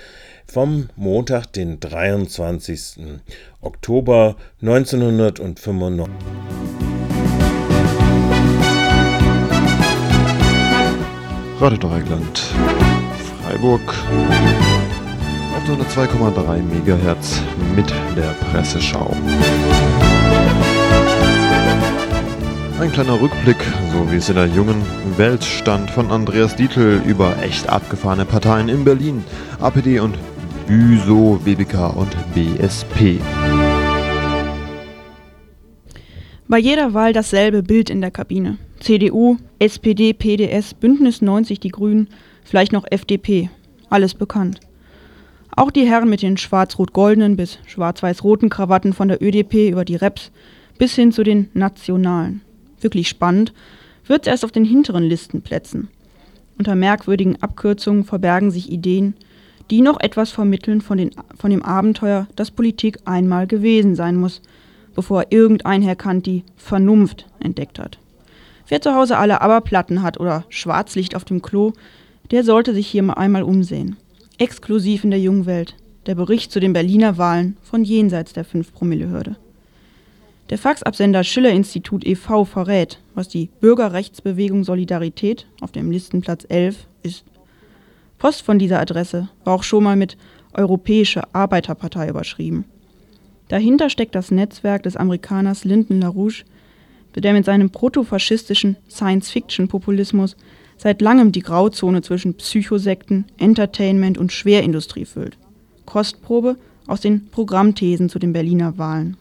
vom 0.46 0.90
Montag, 0.98 1.54
den 1.54 1.80
23. 1.80 2.98
Oktober 3.62 4.36
1995. 4.62 6.14
Radio 11.62 11.78
Dreieckland, 11.78 12.44
Freiburg 13.42 13.96
auf 15.70 15.98
2,3 15.98 16.62
MHz 16.62 17.42
mit 17.76 17.90
der 18.16 18.34
Presseschau. 18.52 19.14
Ein 22.80 22.92
kleiner 22.92 23.20
Rückblick, 23.20 23.58
so 23.92 24.10
wie 24.10 24.16
es 24.16 24.30
in 24.30 24.36
der 24.36 24.46
jungen 24.46 24.82
Welt 25.18 25.44
stand, 25.44 25.90
von 25.92 26.10
Andreas 26.10 26.56
Dietl 26.56 27.02
über 27.06 27.36
echt 27.44 27.68
abgefahrene 27.68 28.24
Parteien 28.24 28.70
in 28.70 28.86
Berlin, 28.86 29.26
APD 29.60 30.00
und 30.00 30.18
BÜSO, 30.68 31.42
BBK 31.44 31.96
und 31.98 32.16
BSP. 32.34 33.20
Bei 36.48 36.60
jeder 36.60 36.94
Wahl 36.94 37.12
dasselbe 37.12 37.62
Bild 37.62 37.90
in 37.90 38.00
der 38.00 38.12
Kabine. 38.12 38.58
CDU, 38.80 39.36
SPD, 39.60 40.14
PDS, 40.14 40.74
Bündnis 40.76 41.22
90 41.22 41.60
Die 41.60 41.70
Grünen, 41.70 42.08
vielleicht 42.46 42.72
noch 42.72 42.86
FDP. 42.90 43.50
Alles 43.90 44.14
bekannt. 44.14 44.62
Auch 45.58 45.72
die 45.72 45.88
Herren 45.88 46.08
mit 46.08 46.22
den 46.22 46.38
schwarz-rot-goldenen 46.38 47.36
bis 47.36 47.58
schwarz-weiß-roten 47.66 48.50
Krawatten 48.50 48.94
von 48.94 49.08
der 49.08 49.24
ÖDP 49.24 49.72
über 49.72 49.86
die 49.86 49.96
Reps 49.96 50.30
bis 50.78 50.94
hin 50.94 51.12
zu 51.12 51.24
den 51.24 51.50
Nationalen. 51.56 52.42
Wirklich 52.80 53.08
spannend 53.10 53.54
wird 54.06 54.22
es 54.22 54.28
erst 54.28 54.46
auf 54.46 54.52
den 54.52 54.66
hinteren 54.66 55.04
Listenplätzen. 55.04 55.88
Unter 56.60 56.76
merkwürdigen 56.76 57.42
Abkürzungen 57.42 58.04
verbergen 58.04 58.52
sich 58.52 58.72
Ideen, 58.72 59.16
die 59.72 59.82
noch 59.82 60.00
etwas 60.00 60.30
vermitteln 60.30 60.80
von, 60.80 61.00
den, 61.00 61.10
von 61.36 61.50
dem 61.50 61.64
Abenteuer, 61.64 62.28
das 62.36 62.52
Politik 62.52 63.00
einmal 63.06 63.48
gewesen 63.48 63.96
sein 63.96 64.16
muss, 64.16 64.44
bevor 64.94 65.26
irgendein 65.32 65.82
Herr 65.82 65.96
Kant 65.96 66.28
die 66.28 66.44
Vernunft 66.56 67.26
entdeckt 67.40 67.80
hat. 67.80 67.98
Wer 68.68 68.80
zu 68.80 68.94
Hause 68.94 69.18
alle 69.18 69.42
Aberplatten 69.42 70.04
hat 70.04 70.20
oder 70.20 70.46
Schwarzlicht 70.50 71.16
auf 71.16 71.26
dem 71.26 71.42
Klo, 71.42 71.74
der 72.30 72.44
sollte 72.44 72.76
sich 72.76 72.86
hier 72.86 73.02
mal 73.02 73.14
einmal 73.14 73.42
umsehen. 73.42 73.98
Exklusiv 74.40 75.04
in 75.04 75.10
der 75.10 75.20
jungen 75.20 75.48
Welt. 75.48 75.76
Der 76.06 76.14
Bericht 76.14 76.52
zu 76.52 76.60
den 76.60 76.72
Berliner 76.72 77.18
Wahlen 77.18 77.58
von 77.64 77.84
jenseits 77.84 78.34
der 78.34 78.46
5-Promille-Hürde. 78.46 79.36
Der 80.52 80.60
Faxabsender 80.60 81.24
Schiller-Institut 81.24 82.06
e.V. 82.06 82.46
verrät, 82.46 83.00
was 83.16 83.28
die 83.28 83.50
Bürgerrechtsbewegung 83.60 84.64
Solidarität 84.64 85.48
auf 85.60 85.72
dem 85.72 85.90
Listenplatz 85.90 86.46
11 86.48 86.86
ist. 87.02 87.26
Post 88.20 88.44
von 88.44 88.60
dieser 88.60 88.80
Adresse 88.80 89.28
war 89.44 89.56
auch 89.56 89.64
schon 89.64 89.84
mal 89.84 89.96
mit 89.96 90.18
Europäische 90.54 91.24
Arbeiterpartei 91.34 92.08
überschrieben. 92.08 92.66
Dahinter 93.48 93.90
steckt 93.90 94.14
das 94.14 94.30
Netzwerk 94.30 94.84
des 94.84 94.96
Amerikaners 94.96 95.66
Lyndon 95.66 96.00
LaRouche, 96.00 96.46
der 97.16 97.34
mit 97.34 97.46
seinem 97.46 97.72
protofaschistischen 97.72 98.78
Science-Fiction-Populismus 98.88 100.38
seit 100.78 101.02
langem 101.02 101.32
die 101.32 101.42
Grauzone 101.42 102.02
zwischen 102.02 102.36
Psychosekten, 102.36 103.26
Entertainment 103.38 104.18
und 104.18 104.32
Schwerindustrie 104.32 105.06
füllt. 105.06 105.38
Kostprobe 105.86 106.58
aus 106.86 107.02
den 107.02 107.28
Programmthesen 107.30 108.10
zu 108.10 108.20
den 108.20 108.34
Berliner 108.34 108.78
Wahlen. 108.78 109.18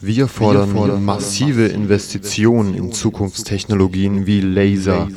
Wir 0.00 0.28
fordern, 0.28 0.68
Wir 0.68 0.76
fordern 0.76 1.04
massive 1.04 1.66
Investitionen 1.66 2.74
in 2.74 2.92
Zukunftstechnologien 2.92 4.26
wie 4.26 4.40
Laser, 4.40 5.08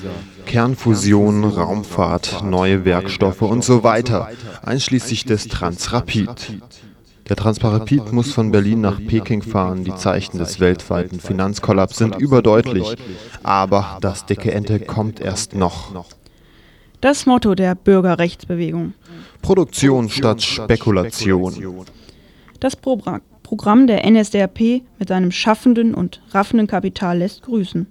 Kernfusion, 0.45 1.43
Raumfahrt, 1.43 2.43
neue 2.43 2.86
Werkstoffe 2.86 3.41
und 3.41 3.65
so 3.65 3.84
weiter, 3.84 4.30
einschließlich 4.63 5.25
des 5.25 5.49
Transrapid. 5.49 6.30
Der 7.29 7.35
Transparapid 7.35 8.13
muss 8.13 8.31
von 8.31 8.51
Berlin 8.51 8.81
nach 8.81 8.99
Peking 9.05 9.41
fahren. 9.41 9.83
Die 9.83 9.95
Zeichen 9.95 10.37
des 10.37 10.59
weltweiten 10.59 11.19
Finanzkollaps 11.19 11.97
sind 11.97 12.15
überdeutlich. 12.17 12.95
Aber 13.43 13.97
das 14.01 14.25
dicke 14.25 14.51
Ente 14.51 14.79
kommt 14.79 15.19
erst 15.19 15.53
noch. 15.53 16.05
Das 17.01 17.25
Motto 17.25 17.53
der 17.53 17.75
Bürgerrechtsbewegung. 17.75 18.93
Produktion 19.41 20.09
statt 20.09 20.41
Spekulation. 20.41 21.85
Das 22.59 22.75
Pro 22.75 23.01
Programm 23.43 23.87
der 23.87 24.09
NSDAP 24.09 24.81
mit 24.99 25.07
seinem 25.07 25.31
schaffenden 25.31 25.93
und 25.93 26.21
raffenden 26.31 26.67
Kapital 26.67 27.19
lässt 27.19 27.43
grüßen. 27.43 27.87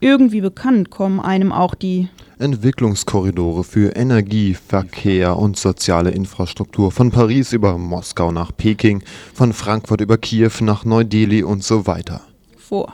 Irgendwie 0.00 0.42
bekannt 0.42 0.90
kommen 0.90 1.20
einem 1.20 1.52
auch 1.52 1.74
die 1.74 2.08
Entwicklungskorridore 2.38 3.64
für 3.64 3.96
Energie, 3.96 4.52
Verkehr 4.52 5.38
und 5.38 5.56
soziale 5.56 6.10
Infrastruktur 6.10 6.92
von 6.92 7.10
Paris 7.10 7.54
über 7.54 7.78
Moskau 7.78 8.30
nach 8.30 8.52
Peking, 8.54 9.02
von 9.32 9.54
Frankfurt 9.54 10.02
über 10.02 10.18
Kiew 10.18 10.50
nach 10.60 10.84
Neu-Delhi 10.84 11.42
und 11.42 11.64
so 11.64 11.86
weiter. 11.86 12.20
Vor. 12.58 12.92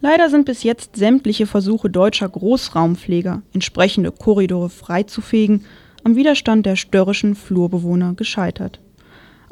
Leider 0.00 0.30
sind 0.30 0.46
bis 0.46 0.64
jetzt 0.64 0.96
sämtliche 0.96 1.46
Versuche 1.46 1.88
deutscher 1.88 2.28
Großraumpfleger, 2.28 3.42
entsprechende 3.52 4.10
Korridore 4.10 4.70
freizufegen, 4.70 5.64
am 6.02 6.16
Widerstand 6.16 6.66
der 6.66 6.76
störrischen 6.76 7.36
Flurbewohner 7.36 8.14
gescheitert. 8.14 8.80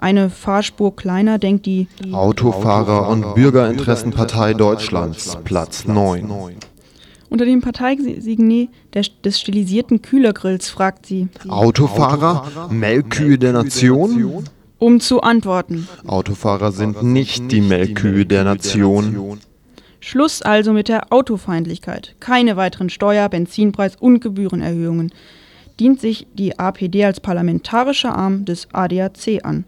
Eine 0.02 0.30
Fahrspur 0.30 0.96
kleiner 0.96 1.38
denkt 1.38 1.64
die 1.64 1.86
Autofahrer- 2.10 3.08
und 3.08 3.36
Bürgerinteressenpartei 3.36 4.52
Deutschlands, 4.52 5.38
Platz 5.44 5.86
9. 5.86 6.28
Unter 7.30 7.44
dem 7.44 7.60
Parteisignet 7.60 8.70
des 8.92 9.38
stilisierten 9.38 10.02
Kühlergrills 10.02 10.70
fragt 10.70 11.06
sie: 11.06 11.28
Autofahrer, 11.46 12.68
Melkkühe 12.68 13.38
der 13.38 13.52
Nation? 13.52 14.42
Um 14.78 14.98
zu 14.98 15.20
antworten: 15.20 15.86
Autofahrer 16.04 16.72
sind 16.72 17.04
nicht 17.04 17.52
die 17.52 17.60
Melkkühe 17.60 18.26
der 18.26 18.42
Nation. 18.42 19.38
Schluss 20.00 20.42
also 20.42 20.72
mit 20.72 20.88
der 20.88 21.12
Autofeindlichkeit. 21.12 22.16
Keine 22.18 22.56
weiteren 22.56 22.90
Steuer-, 22.90 23.28
Benzinpreis- 23.28 24.00
und 24.00 24.18
Gebührenerhöhungen. 24.18 25.12
Dient 25.78 26.00
sich 26.00 26.26
die 26.34 26.58
APD 26.58 27.04
als 27.04 27.20
parlamentarischer 27.20 28.16
Arm 28.16 28.44
des 28.44 28.66
ADAC 28.72 29.44
an. 29.44 29.64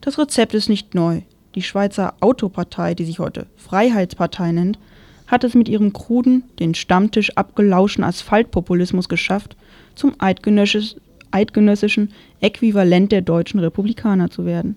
Das 0.00 0.18
Rezept 0.18 0.54
ist 0.54 0.68
nicht 0.68 0.94
neu. 0.94 1.22
Die 1.54 1.62
Schweizer 1.62 2.14
Autopartei, 2.20 2.94
die 2.94 3.04
sich 3.04 3.18
heute 3.18 3.46
Freiheitspartei 3.56 4.52
nennt, 4.52 4.78
hat 5.26 5.44
es 5.44 5.54
mit 5.54 5.68
ihrem 5.68 5.92
kruden, 5.92 6.44
den 6.58 6.74
Stammtisch 6.74 7.36
abgelauschten 7.36 8.04
Asphaltpopulismus 8.04 9.08
geschafft, 9.08 9.56
zum 9.94 10.14
eidgenössischen 10.18 12.12
Äquivalent 12.40 13.12
der 13.12 13.22
deutschen 13.22 13.60
Republikaner 13.60 14.30
zu 14.30 14.44
werden. 14.44 14.76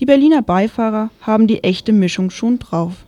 Die 0.00 0.06
Berliner 0.06 0.42
Beifahrer 0.42 1.10
haben 1.20 1.46
die 1.46 1.62
echte 1.62 1.92
Mischung 1.92 2.30
schon 2.30 2.58
drauf. 2.58 3.04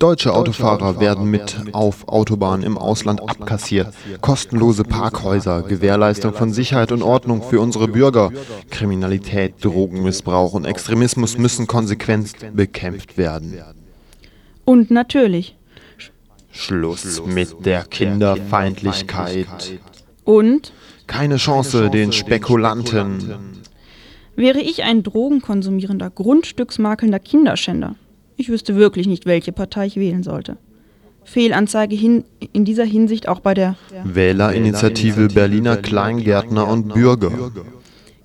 Deutsche 0.00 0.32
Autofahrer 0.32 0.98
werden 0.98 1.26
mit 1.26 1.56
auf 1.72 2.08
Autobahnen 2.08 2.64
im 2.64 2.78
Ausland 2.78 3.20
abkassiert. 3.20 3.92
Kostenlose 4.22 4.82
Parkhäuser, 4.82 5.62
Gewährleistung 5.62 6.32
von 6.32 6.54
Sicherheit 6.54 6.90
und 6.90 7.02
Ordnung 7.02 7.42
für 7.42 7.60
unsere 7.60 7.86
Bürger. 7.86 8.32
Kriminalität, 8.70 9.62
Drogenmissbrauch 9.62 10.54
und 10.54 10.64
Extremismus 10.64 11.36
müssen 11.36 11.66
konsequent 11.66 12.32
bekämpft 12.54 13.18
werden. 13.18 13.60
Und 14.64 14.90
natürlich 14.90 15.54
Schluss 16.50 17.22
mit 17.26 17.66
der 17.66 17.84
Kinderfeindlichkeit. 17.84 19.46
Und? 20.24 20.72
Keine 21.06 21.36
Chance 21.36 21.90
den 21.90 22.12
Spekulanten. 22.12 23.60
Wäre 24.34 24.60
ich 24.60 24.82
ein 24.82 25.02
drogenkonsumierender, 25.02 26.08
grundstücksmakelnder 26.08 27.18
Kinderschänder, 27.18 27.96
ich 28.40 28.48
wüsste 28.48 28.74
wirklich 28.74 29.06
nicht, 29.06 29.26
welche 29.26 29.52
Partei 29.52 29.86
ich 29.86 29.96
wählen 29.96 30.22
sollte. 30.22 30.56
Fehlanzeige 31.24 31.94
hin, 31.94 32.24
in 32.52 32.64
dieser 32.64 32.84
Hinsicht 32.84 33.28
auch 33.28 33.40
bei 33.40 33.52
der 33.52 33.76
Wählerinitiative 34.04 35.28
Berliner 35.28 35.76
Kleingärtner 35.76 36.66
und 36.66 36.94
Bürger. 36.94 37.30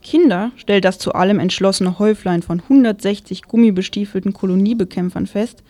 Kinder 0.01 0.51
stellt 0.55 0.85
das 0.85 0.97
zu 0.99 1.13
allem 1.13 1.39
entschlossene 1.39 1.99
Häuflein 1.99 2.41
von 2.41 2.61
160 2.61 3.43
gummibestiefelten 3.43 4.33
Koloniebekämpfern 4.33 5.27
fest, 5.27 5.63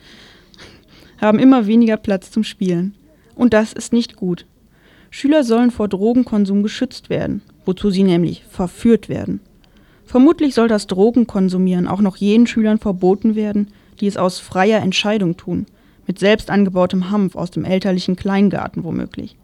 haben 1.20 1.38
immer 1.38 1.66
weniger 1.66 1.96
Platz 1.96 2.30
zum 2.30 2.44
Spielen. 2.44 2.94
Und 3.34 3.52
das 3.52 3.72
ist 3.72 3.92
nicht 3.92 4.14
gut. 4.14 4.46
Schüler 5.10 5.42
sollen 5.42 5.70
vor 5.70 5.88
Drogenkonsum 5.88 6.62
geschützt 6.62 7.10
werden, 7.10 7.42
wozu 7.64 7.90
sie 7.90 8.04
nämlich 8.04 8.44
verführt 8.48 9.08
werden. 9.08 9.40
Vermutlich 10.04 10.54
soll 10.54 10.68
das 10.68 10.86
Drogenkonsumieren 10.86 11.88
auch 11.88 12.00
noch 12.00 12.16
jenen 12.16 12.46
Schülern 12.46 12.78
verboten 12.78 13.34
werden, 13.34 13.68
die 14.00 14.06
es 14.06 14.16
aus 14.16 14.38
freier 14.38 14.80
Entscheidung 14.80 15.36
tun, 15.36 15.66
mit 16.06 16.18
selbst 16.18 16.50
angebautem 16.50 17.10
Hanf 17.10 17.34
aus 17.34 17.50
dem 17.50 17.64
elterlichen 17.64 18.16
Kleingarten 18.16 18.84
womöglich. 18.84 19.36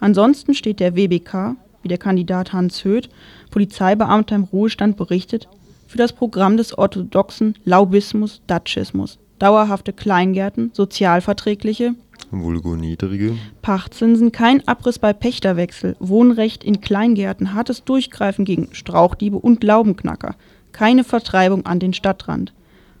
Ansonsten 0.00 0.54
steht 0.54 0.80
der 0.80 0.96
WBK, 0.96 1.56
wie 1.82 1.88
der 1.88 1.98
Kandidat 1.98 2.52
Hans 2.52 2.84
Höth, 2.84 3.08
Polizeibeamter 3.50 4.36
im 4.36 4.44
Ruhestand 4.44 4.96
berichtet, 4.96 5.48
für 5.86 5.98
das 5.98 6.12
Programm 6.12 6.56
des 6.56 6.76
orthodoxen 6.76 7.54
Laubismus, 7.64 8.42
Datschismus 8.46 9.18
dauerhafte 9.38 9.92
Kleingärten, 9.92 10.70
sozialverträgliche 10.72 11.94
Vulgo-niedrige. 12.30 13.36
Pachtzinsen, 13.62 14.32
kein 14.32 14.66
Abriss 14.68 14.98
bei 14.98 15.12
Pächterwechsel, 15.12 15.96
Wohnrecht 15.98 16.62
in 16.62 16.80
Kleingärten, 16.80 17.54
hartes 17.54 17.84
Durchgreifen 17.84 18.44
gegen 18.44 18.68
Strauchdiebe 18.72 19.38
und 19.38 19.64
Laubenknacker, 19.64 20.34
keine 20.72 21.04
Vertreibung 21.04 21.64
an 21.64 21.78
den 21.78 21.94
Stadtrand. 21.94 22.52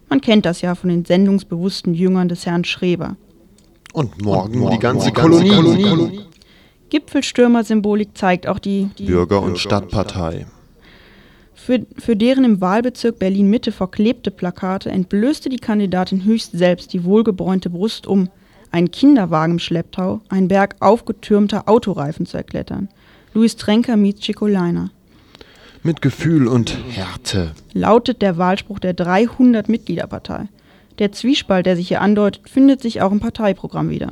Man 0.08 0.20
kennt 0.20 0.46
das 0.46 0.62
ja 0.62 0.74
von 0.74 0.90
den 0.90 1.04
sendungsbewussten 1.04 1.94
Jüngern 1.94 2.28
des 2.28 2.46
Herrn 2.46 2.64
Schreber. 2.64 3.16
Und 3.92 4.22
morgen, 4.22 4.54
Und 4.54 4.60
morgen 4.60 4.74
die 4.74 4.80
ganze 4.80 5.12
Kolonie. 5.12 5.50
Kolonie. 5.50 6.20
Gipfelstürmer-Symbolik 6.90 8.16
zeigt 8.16 8.46
auch 8.46 8.58
die, 8.58 8.88
die 8.98 9.04
Bürger- 9.04 9.42
und 9.42 9.58
Stadtpartei. 9.58 10.46
Für, 11.54 11.84
für 11.98 12.16
deren 12.16 12.44
im 12.44 12.60
Wahlbezirk 12.62 13.18
Berlin-Mitte 13.18 13.72
verklebte 13.72 14.30
Plakate 14.30 14.90
entblößte 14.90 15.50
die 15.50 15.58
Kandidatin 15.58 16.24
höchst 16.24 16.52
selbst 16.52 16.94
die 16.94 17.04
wohlgebräunte 17.04 17.68
Brust, 17.68 18.06
um 18.06 18.30
einen 18.70 18.90
Kinderwagen 18.90 19.54
im 19.54 19.58
Schlepptau, 19.58 20.20
einen 20.30 20.48
Berg 20.48 20.76
aufgetürmter 20.80 21.68
Autoreifen 21.68 22.24
zu 22.24 22.36
erklettern. 22.38 22.88
Luis 23.34 23.56
Trenker 23.56 23.96
meets 23.96 24.20
Chicolina. 24.20 24.90
Mit 25.82 26.02
Gefühl 26.02 26.48
und 26.48 26.76
Härte. 26.90 27.52
Lautet 27.72 28.20
der 28.20 28.36
Wahlspruch 28.36 28.78
der 28.78 28.96
300-Mitgliederpartei. 28.96 30.48
Der 30.98 31.12
Zwiespalt, 31.12 31.66
der 31.66 31.76
sich 31.76 31.88
hier 31.88 32.00
andeutet, 32.00 32.48
findet 32.48 32.82
sich 32.82 33.00
auch 33.00 33.12
im 33.12 33.20
Parteiprogramm 33.20 33.88
wieder. 33.88 34.10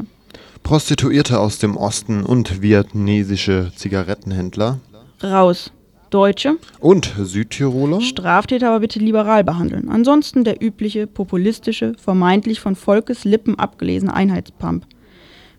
Prostituierte 0.62 1.40
aus 1.40 1.58
dem 1.58 1.76
Osten 1.76 2.24
und 2.24 2.62
vietnamesische 2.62 3.72
Zigarettenhändler. 3.74 4.78
Raus. 5.22 5.72
Deutsche 6.10 6.56
und 6.78 7.12
Südtiroler 7.18 8.00
Straftäter 8.00 8.68
aber 8.68 8.80
bitte 8.80 9.00
liberal 9.00 9.42
behandeln. 9.42 9.88
Ansonsten 9.88 10.44
der 10.44 10.62
übliche, 10.62 11.08
populistische, 11.08 11.94
vermeintlich 11.98 12.60
von 12.60 12.76
Volkes 12.76 13.24
Lippen 13.24 13.58
abgelesene 13.58 14.14
Einheitspump. 14.14 14.86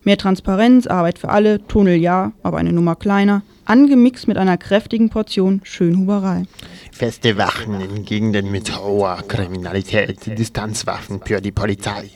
Mehr 0.03 0.17
Transparenz, 0.17 0.87
Arbeit 0.87 1.19
für 1.19 1.29
alle, 1.29 1.67
Tunnel 1.67 1.97
ja, 1.97 2.31
aber 2.43 2.57
eine 2.57 2.71
Nummer 2.71 2.95
kleiner, 2.95 3.41
angemixt 3.67 4.27
mit 4.27 4.37
einer 4.37 4.57
kräftigen 4.57 5.09
Portion 5.09 5.61
Schönhuberei. 5.63 6.43
Feste 6.91 7.37
Wachen 7.37 7.79
in 7.81 8.05
Gegenden 8.05 8.51
mit 8.51 8.77
hoher 8.77 9.23
Kriminalität, 9.27 10.37
Distanzwaffen 10.37 11.21
für 11.23 11.41
die 11.41 11.51
Polizei. 11.51 12.09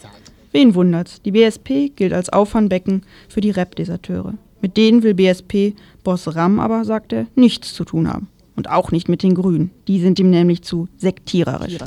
Wen 0.51 0.75
wundert's? 0.75 1.21
Die 1.21 1.31
BSP 1.31 1.91
gilt 1.95 2.13
als 2.13 2.29
Auffangbecken 2.29 3.03
für 3.29 3.41
die 3.41 3.51
Rap-Deserteure. 3.51 4.33
Mit 4.61 4.77
denen 4.77 5.01
will 5.03 5.13
BSP-Boss 5.13 6.35
Ram 6.35 6.59
aber, 6.59 6.85
sagt 6.85 7.13
er, 7.13 7.27
nichts 7.35 7.73
zu 7.73 7.85
tun 7.85 8.07
haben. 8.07 8.27
Und 8.55 8.69
auch 8.69 8.91
nicht 8.91 9.09
mit 9.09 9.23
den 9.23 9.33
Grünen. 9.33 9.71
Die 9.87 9.99
sind 9.99 10.19
ihm 10.19 10.29
nämlich 10.29 10.61
zu 10.61 10.87
sektiererisch. 10.97 11.77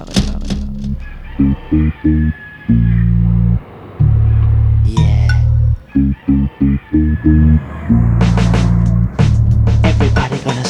Everybody 10.16 10.64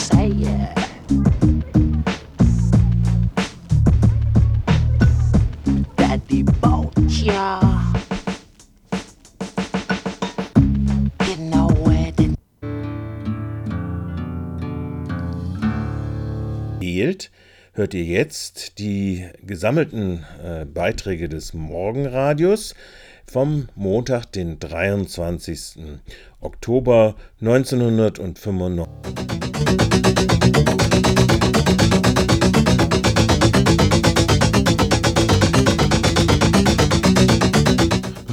hört 17.84 17.92
ihr 17.92 18.04
jetzt 18.04 18.78
die 18.78 19.26
gesammelten 19.42 20.24
äh, 20.42 20.64
Beiträge 20.64 21.28
des 21.28 21.52
Morgenradios 21.52 22.74
vom 23.26 23.68
Montag, 23.74 24.32
den 24.32 24.58
23. 24.58 25.76
Oktober 26.40 27.14
1995. 27.40 28.88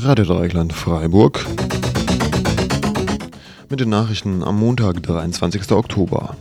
Radio 0.04 0.26
Dreieckland 0.26 0.74
Freiburg. 0.74 1.46
Mit 3.70 3.80
den 3.80 3.90
Nachrichten 3.90 4.44
am 4.44 4.60
Montag, 4.60 5.02
23. 5.04 5.72
Oktober. 5.72 6.36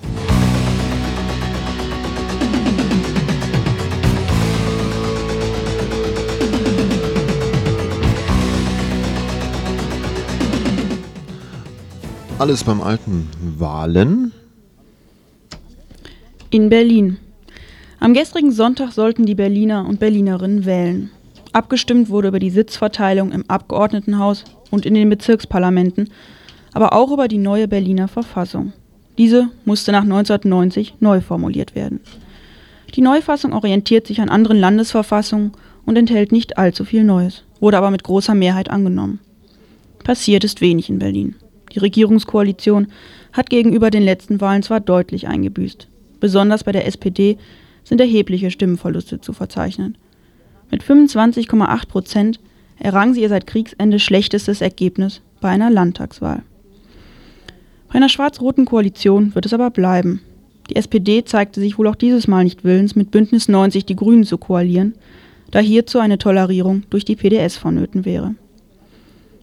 Alles 12.40 12.64
beim 12.64 12.80
alten 12.80 13.28
Wahlen. 13.58 14.32
In 16.48 16.70
Berlin. 16.70 17.18
Am 17.98 18.14
gestrigen 18.14 18.50
Sonntag 18.50 18.92
sollten 18.92 19.26
die 19.26 19.34
Berliner 19.34 19.86
und 19.86 20.00
Berlinerinnen 20.00 20.64
wählen. 20.64 21.10
Abgestimmt 21.52 22.08
wurde 22.08 22.28
über 22.28 22.38
die 22.38 22.48
Sitzverteilung 22.48 23.30
im 23.32 23.44
Abgeordnetenhaus 23.46 24.44
und 24.70 24.86
in 24.86 24.94
den 24.94 25.10
Bezirksparlamenten, 25.10 26.08
aber 26.72 26.94
auch 26.94 27.12
über 27.12 27.28
die 27.28 27.36
neue 27.36 27.68
Berliner 27.68 28.08
Verfassung. 28.08 28.72
Diese 29.18 29.50
musste 29.66 29.92
nach 29.92 30.04
1990 30.04 30.94
neu 31.00 31.20
formuliert 31.20 31.74
werden. 31.74 32.00
Die 32.94 33.02
Neufassung 33.02 33.52
orientiert 33.52 34.06
sich 34.06 34.22
an 34.22 34.30
anderen 34.30 34.58
Landesverfassungen 34.58 35.52
und 35.84 35.98
enthält 35.98 36.32
nicht 36.32 36.56
allzu 36.56 36.86
viel 36.86 37.04
Neues, 37.04 37.44
wurde 37.60 37.76
aber 37.76 37.90
mit 37.90 38.02
großer 38.02 38.34
Mehrheit 38.34 38.70
angenommen. 38.70 39.18
Passiert 40.04 40.42
ist 40.42 40.62
wenig 40.62 40.88
in 40.88 41.00
Berlin. 41.00 41.34
Die 41.72 41.78
Regierungskoalition 41.78 42.88
hat 43.32 43.50
gegenüber 43.50 43.90
den 43.90 44.02
letzten 44.02 44.40
Wahlen 44.40 44.62
zwar 44.62 44.80
deutlich 44.80 45.28
eingebüßt. 45.28 45.88
Besonders 46.18 46.64
bei 46.64 46.72
der 46.72 46.86
SPD 46.86 47.38
sind 47.84 48.00
erhebliche 48.00 48.50
Stimmenverluste 48.50 49.20
zu 49.20 49.32
verzeichnen. 49.32 49.96
Mit 50.70 50.82
25,8 50.82 51.88
Prozent 51.88 52.40
errang 52.78 53.14
sie 53.14 53.22
ihr 53.22 53.28
seit 53.28 53.46
Kriegsende 53.46 53.98
schlechtestes 53.98 54.60
Ergebnis 54.60 55.20
bei 55.40 55.48
einer 55.48 55.70
Landtagswahl. 55.70 56.42
Bei 57.88 57.94
einer 57.94 58.08
schwarz-roten 58.08 58.66
Koalition 58.66 59.34
wird 59.34 59.46
es 59.46 59.52
aber 59.52 59.70
bleiben. 59.70 60.20
Die 60.68 60.76
SPD 60.76 61.24
zeigte 61.24 61.60
sich 61.60 61.78
wohl 61.78 61.88
auch 61.88 61.96
dieses 61.96 62.28
Mal 62.28 62.44
nicht 62.44 62.62
willens, 62.62 62.94
mit 62.94 63.10
Bündnis 63.10 63.48
90 63.48 63.84
die 63.84 63.96
Grünen 63.96 64.22
zu 64.22 64.38
koalieren, 64.38 64.94
da 65.50 65.58
hierzu 65.58 65.98
eine 65.98 66.18
Tolerierung 66.18 66.84
durch 66.90 67.04
die 67.04 67.16
PDS 67.16 67.56
vonnöten 67.56 68.04
wäre. 68.04 68.36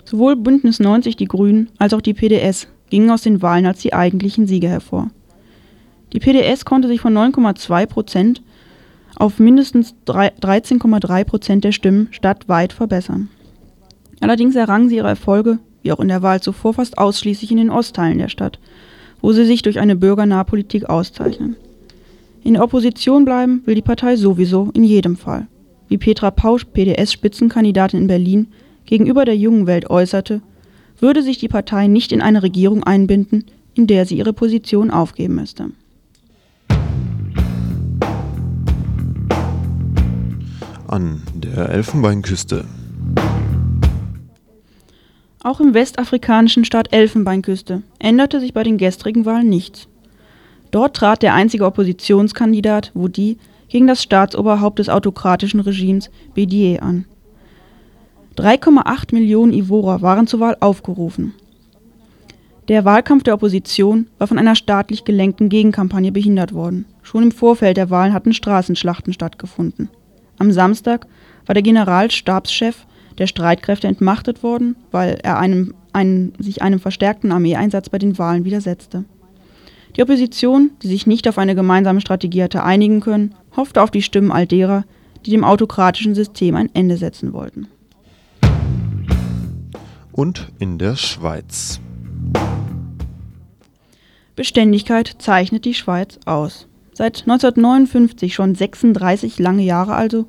Sowohl 0.10 0.38
Bündnis 0.38 0.80
90 0.80 1.17
die 1.17 1.26
Grünen 1.26 1.67
als 1.80 1.93
auch 1.93 2.00
die 2.00 2.13
PDS 2.13 2.70
gingen 2.89 3.12
aus 3.12 3.24
den 3.24 3.41
Wahlen 3.41 3.65
als 3.65 3.82
die 3.82 3.93
eigentlichen 3.93 4.48
Sieger 4.48 4.70
hervor. 4.70 5.10
Die 6.13 6.20
PDS 6.20 6.63
konnte 6.63 6.88
sich 6.88 7.02
von 7.02 7.13
9,2 7.13 7.86
Prozent 7.88 8.41
auf 9.17 9.38
mindestens 9.38 9.96
13,3 10.06 11.26
Prozent 11.26 11.63
der 11.65 11.74
Stimmen 11.74 12.08
stadtweit 12.12 12.72
verbessern. 12.72 13.28
Allerdings 14.22 14.56
errangen 14.56 14.88
sie 14.88 14.96
ihre 14.96 15.10
Erfolge, 15.10 15.60
wie 15.84 15.91
auch 15.91 16.00
in 16.00 16.08
der 16.08 16.22
Wahl 16.22 16.41
zuvor, 16.41 16.76
fast 16.76 16.98
ausschließlich 16.98 17.52
in 17.52 17.58
den 17.58 17.70
Ostteilen 17.70 18.17
der 18.17 18.30
Stadt, 18.30 18.60
wo 19.22 19.34
sie 19.34 19.46
sich 19.46 19.62
durch 19.62 19.78
eine 19.78 19.98
bürgernahe 19.98 20.46
Politik 20.46 20.86
auszeichnen. 20.89 21.58
In 22.46 22.54
der 22.54 22.63
Opposition 22.63 23.26
bleiben 23.26 23.62
will 23.65 23.76
die 23.76 23.82
Partei 23.82 24.15
sowieso 24.15 24.70
in 24.74 24.86
jedem 24.86 25.17
Fall. 25.17 25.48
Wie 25.89 25.98
Petra 25.98 26.32
Pausch, 26.32 26.63
PDS-Spitzenkandidatin 26.63 28.04
in 28.04 28.08
Berlin, 28.08 28.48
gegenüber 28.88 29.23
der 29.23 29.38
jungen 29.38 29.67
Welt 29.67 29.91
äußerte, 29.91 30.41
würde 31.00 31.21
sich 31.21 31.38
die 31.38 31.47
Partei 31.47 31.86
nicht 31.86 32.12
in 32.12 32.21
eine 32.21 32.41
Regierung 32.41 32.84
einbinden, 32.84 33.45
in 33.76 33.86
der 33.86 34.08
sie 34.08 34.17
ihre 34.17 34.34
Position 34.34 34.89
aufgeben 34.89 35.36
müsste. 35.36 35.69
An 40.88 41.21
der 41.36 41.69
Elfenbeinküste. 41.69 42.65
Auch 45.43 45.60
im 45.60 45.73
westafrikanischen 45.73 46.65
Staat 46.65 46.93
Elfenbeinküste 46.93 47.84
änderte 48.00 48.39
sich 48.39 48.54
bei 48.54 48.63
den 48.63 48.78
gestrigen 48.78 49.26
Wahlen 49.26 49.50
nichts. 49.50 49.88
Dort 50.71 50.95
trat 50.95 51.21
der 51.21 51.34
einzige 51.34 51.65
Oppositionskandidat, 51.65 52.91
Wudi, 52.93 53.38
gegen 53.69 53.88
das 53.88 54.02
Staatsoberhaupt 54.02 54.80
des 54.80 54.89
autokratischen 54.89 55.60
Regimes, 55.60 56.10
Bédié, 56.36 56.80
an. 56.80 57.06
3,8 58.38 59.15
Millionen 59.15 59.52
Ivorer 59.52 60.04
waren 60.04 60.28
zur 60.28 60.39
Wahl 60.39 60.58
aufgerufen. 60.60 61.34
Der 62.67 62.86
Wahlkampf 62.86 63.23
der 63.23 63.34
Opposition 63.34 64.08
war 64.19 64.28
von 64.28 64.38
einer 64.38 64.56
staatlich 64.56 65.06
gelenkten 65.06 65.50
Gegenkampagne 65.50 66.12
behindert 66.12 66.54
worden. 66.54 66.86
Schon 67.02 67.23
im 67.23 67.32
Vorfeld 67.32 67.78
der 67.78 67.89
Wahlen 67.89 68.13
hatten 68.13 68.34
Straßenschlachten 68.34 69.13
stattgefunden. 69.13 69.89
Am 70.38 70.52
Samstag 70.52 71.08
war 71.47 71.56
der 71.56 71.63
Generalstabschef 71.63 72.86
der 73.17 73.26
Streitkräfte 73.26 73.88
entmachtet 73.88 74.43
worden, 74.43 74.76
weil 74.91 75.17
er 75.23 75.39
einem, 75.39 75.73
einem, 75.91 76.34
sich 76.38 76.62
einem 76.62 76.80
verstärkten 76.80 77.32
Armeeeinsatz 77.32 77.89
bei 77.89 77.97
den 77.97 78.19
Wahlen 78.19 78.45
widersetzte. 78.45 79.06
Die 79.95 80.04
Opposition, 80.04 80.71
die 80.84 80.89
sich 80.89 81.08
nicht 81.08 81.28
auf 81.28 81.39
eine 81.39 81.56
gemeinsame 81.56 82.02
Strategie 82.02 82.43
hatte 82.43 82.63
einigen 82.63 83.00
können, 83.00 83.34
hoffte 83.56 83.82
auf 83.82 83.89
die 83.89 84.04
Stimmen 84.04 84.32
all 84.32 84.45
derer, 84.45 84.84
die 85.26 85.32
dem 85.32 85.43
autokratischen 85.43 86.13
System 86.13 86.56
ein 86.56 86.69
Ende 86.76 86.97
setzen 86.97 87.34
wollten. 87.34 87.67
Und 90.18 90.52
in 90.58 90.80
der 90.80 90.96
Schweiz. 90.96 91.80
Beständigkeit 94.36 95.14
zeichnet 95.20 95.64
die 95.64 95.76
Schweiz 95.76 96.18
aus. 96.26 96.66
Seit 96.92 97.22
1959, 97.22 98.34
schon 98.34 98.56
36 98.56 99.38
lange 99.38 99.62
Jahre 99.62 99.94
also, 99.94 100.26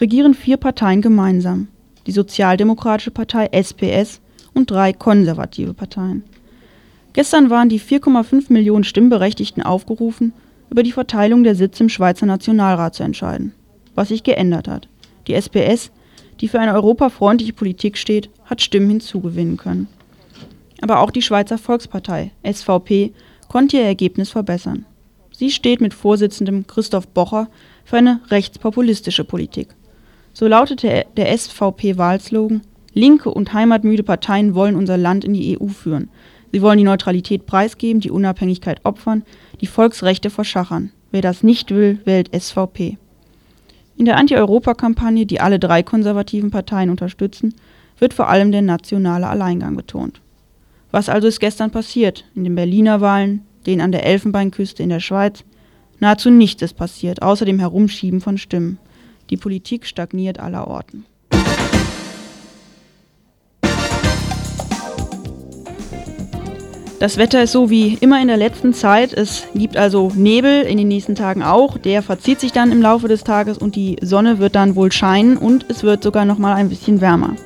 regieren 0.00 0.34
vier 0.34 0.56
Parteien 0.56 1.00
gemeinsam. 1.00 1.68
Die 2.08 2.10
Sozialdemokratische 2.10 3.12
Partei 3.12 3.48
SPS 3.52 4.20
und 4.52 4.68
drei 4.68 4.92
konservative 4.92 5.74
Parteien. 5.74 6.24
Gestern 7.12 7.50
waren 7.50 7.68
die 7.68 7.80
4,5 7.80 8.52
Millionen 8.52 8.82
Stimmberechtigten 8.82 9.62
aufgerufen, 9.62 10.32
über 10.70 10.82
die 10.82 10.90
Verteilung 10.90 11.44
der 11.44 11.54
Sitze 11.54 11.84
im 11.84 11.88
Schweizer 11.88 12.26
Nationalrat 12.26 12.96
zu 12.96 13.04
entscheiden. 13.04 13.52
Was 13.94 14.08
sich 14.08 14.24
geändert 14.24 14.66
hat. 14.66 14.88
Die 15.28 15.34
SPS, 15.34 15.92
die 16.40 16.48
für 16.48 16.60
eine 16.60 16.74
europafreundliche 16.74 17.52
Politik 17.52 17.98
steht, 17.98 18.30
hat 18.44 18.62
Stimmen 18.62 18.90
hinzugewinnen 18.90 19.56
können. 19.56 19.88
Aber 20.80 21.00
auch 21.00 21.10
die 21.10 21.22
Schweizer 21.22 21.58
Volkspartei, 21.58 22.32
SVP, 22.42 23.12
konnte 23.48 23.76
ihr 23.76 23.84
Ergebnis 23.84 24.30
verbessern. 24.30 24.86
Sie 25.36 25.50
steht 25.50 25.80
mit 25.80 25.94
Vorsitzendem 25.94 26.66
Christoph 26.66 27.08
Bocher 27.08 27.48
für 27.84 27.98
eine 27.98 28.20
rechtspopulistische 28.28 29.24
Politik. 29.24 29.68
So 30.32 30.46
lautete 30.46 31.06
der 31.16 31.36
SVP-Wahlslogan: 31.36 32.62
Linke 32.92 33.30
und 33.30 33.52
heimatmüde 33.52 34.02
Parteien 34.02 34.54
wollen 34.54 34.76
unser 34.76 34.96
Land 34.96 35.24
in 35.24 35.34
die 35.34 35.58
EU 35.60 35.68
führen. 35.68 36.08
Sie 36.52 36.62
wollen 36.62 36.78
die 36.78 36.84
Neutralität 36.84 37.46
preisgeben, 37.46 38.00
die 38.00 38.10
Unabhängigkeit 38.10 38.84
opfern, 38.84 39.24
die 39.60 39.66
Volksrechte 39.66 40.30
verschachern. 40.30 40.92
Wer 41.10 41.22
das 41.22 41.42
nicht 41.42 41.70
will, 41.70 42.00
wählt 42.04 42.30
SVP. 42.34 42.98
In 44.00 44.06
der 44.06 44.16
Anti-Europa-Kampagne, 44.16 45.26
die 45.26 45.42
alle 45.42 45.58
drei 45.58 45.82
konservativen 45.82 46.50
Parteien 46.50 46.88
unterstützen, 46.88 47.54
wird 47.98 48.14
vor 48.14 48.30
allem 48.30 48.50
der 48.50 48.62
nationale 48.62 49.28
Alleingang 49.28 49.76
betont. 49.76 50.22
Was 50.90 51.10
also 51.10 51.28
ist 51.28 51.38
gestern 51.38 51.70
passiert 51.70 52.24
in 52.34 52.44
den 52.44 52.54
Berliner 52.54 53.02
Wahlen, 53.02 53.44
den 53.66 53.82
an 53.82 53.92
der 53.92 54.06
Elfenbeinküste 54.06 54.82
in 54.82 54.88
der 54.88 55.00
Schweiz. 55.00 55.44
Nahezu 55.98 56.30
nichts 56.30 56.62
ist 56.62 56.78
passiert, 56.78 57.20
außer 57.20 57.44
dem 57.44 57.58
Herumschieben 57.58 58.22
von 58.22 58.38
Stimmen. 58.38 58.78
Die 59.28 59.36
Politik 59.36 59.84
stagniert 59.84 60.40
allerorten. 60.40 61.04
Das 67.00 67.16
Wetter 67.16 67.42
ist 67.42 67.52
so 67.52 67.70
wie 67.70 67.94
immer 67.94 68.20
in 68.20 68.28
der 68.28 68.36
letzten 68.36 68.74
Zeit. 68.74 69.14
Es 69.14 69.44
gibt 69.54 69.78
also 69.78 70.12
Nebel 70.14 70.60
in 70.64 70.76
den 70.76 70.86
nächsten 70.86 71.14
Tagen 71.14 71.42
auch. 71.42 71.78
Der 71.78 72.02
verzieht 72.02 72.40
sich 72.40 72.52
dann 72.52 72.70
im 72.70 72.82
Laufe 72.82 73.08
des 73.08 73.24
Tages 73.24 73.56
und 73.56 73.74
die 73.74 73.96
Sonne 74.02 74.38
wird 74.38 74.54
dann 74.54 74.76
wohl 74.76 74.92
scheinen 74.92 75.38
und 75.38 75.64
es 75.70 75.82
wird 75.82 76.02
sogar 76.02 76.26
noch 76.26 76.36
mal 76.36 76.52
ein 76.52 76.68
bisschen 76.68 77.00
wärmer. 77.00 77.36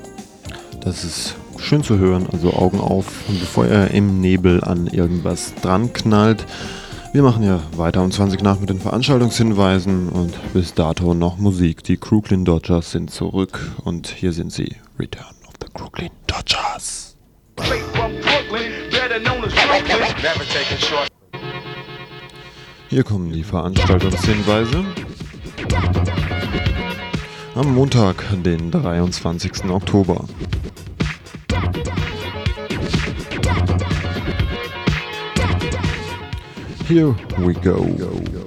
Das 0.81 1.05
ist 1.05 1.37
schön 1.57 1.85
zu 1.85 1.99
hören, 1.99 2.27
also 2.33 2.53
Augen 2.53 2.81
auf, 2.81 3.07
bevor 3.29 3.67
er 3.67 3.93
im 3.93 4.21
Nebel 4.21 4.65
an 4.65 4.89
irgendwas 4.89 5.55
dran 5.63 5.93
knallt. 5.93 6.45
Wir 7.13 7.23
machen 7.23 7.45
ja 7.45 7.61
weiter 7.77 8.03
um 8.03 8.11
20 8.11 8.43
nach 8.43 8.59
mit 8.59 8.71
den 8.71 8.81
Veranstaltungshinweisen 8.81 10.09
und 10.09 10.35
bis 10.53 10.75
dato 10.75 11.15
noch 11.15 11.39
Musik. 11.39 11.85
Die 11.85 11.97
Crooklyn 11.97 12.45
Dodgers 12.45 12.91
sind 12.91 13.13
zurück 13.13 13.61
und 13.85 14.09
hier 14.09 14.33
sind 14.33 14.53
sie. 14.53 14.75
Return 14.99 15.37
of 15.47 15.53
the 15.63 15.69
Crooklyn 15.73 16.11
Dodgers. 16.27 17.15
Hier 22.89 23.03
kommen 23.03 23.33
die 23.33 23.43
Veranstaltungshinweise. 23.43 24.85
Am 27.55 27.75
Montag, 27.75 28.17
den 28.43 28.71
23. 28.71 29.65
Oktober. 29.71 30.25
Here 36.87 37.15
we 37.39 37.53
go. 37.55 38.44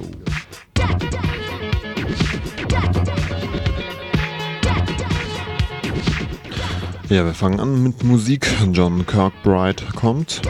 Ja, 7.10 7.24
wir 7.24 7.34
fangen 7.34 7.62
an 7.62 7.84
mit 7.84 8.04
Musik. 8.04 8.46
John 8.74 9.06
Kirkbride 9.06 9.82
kommt. 9.96 10.42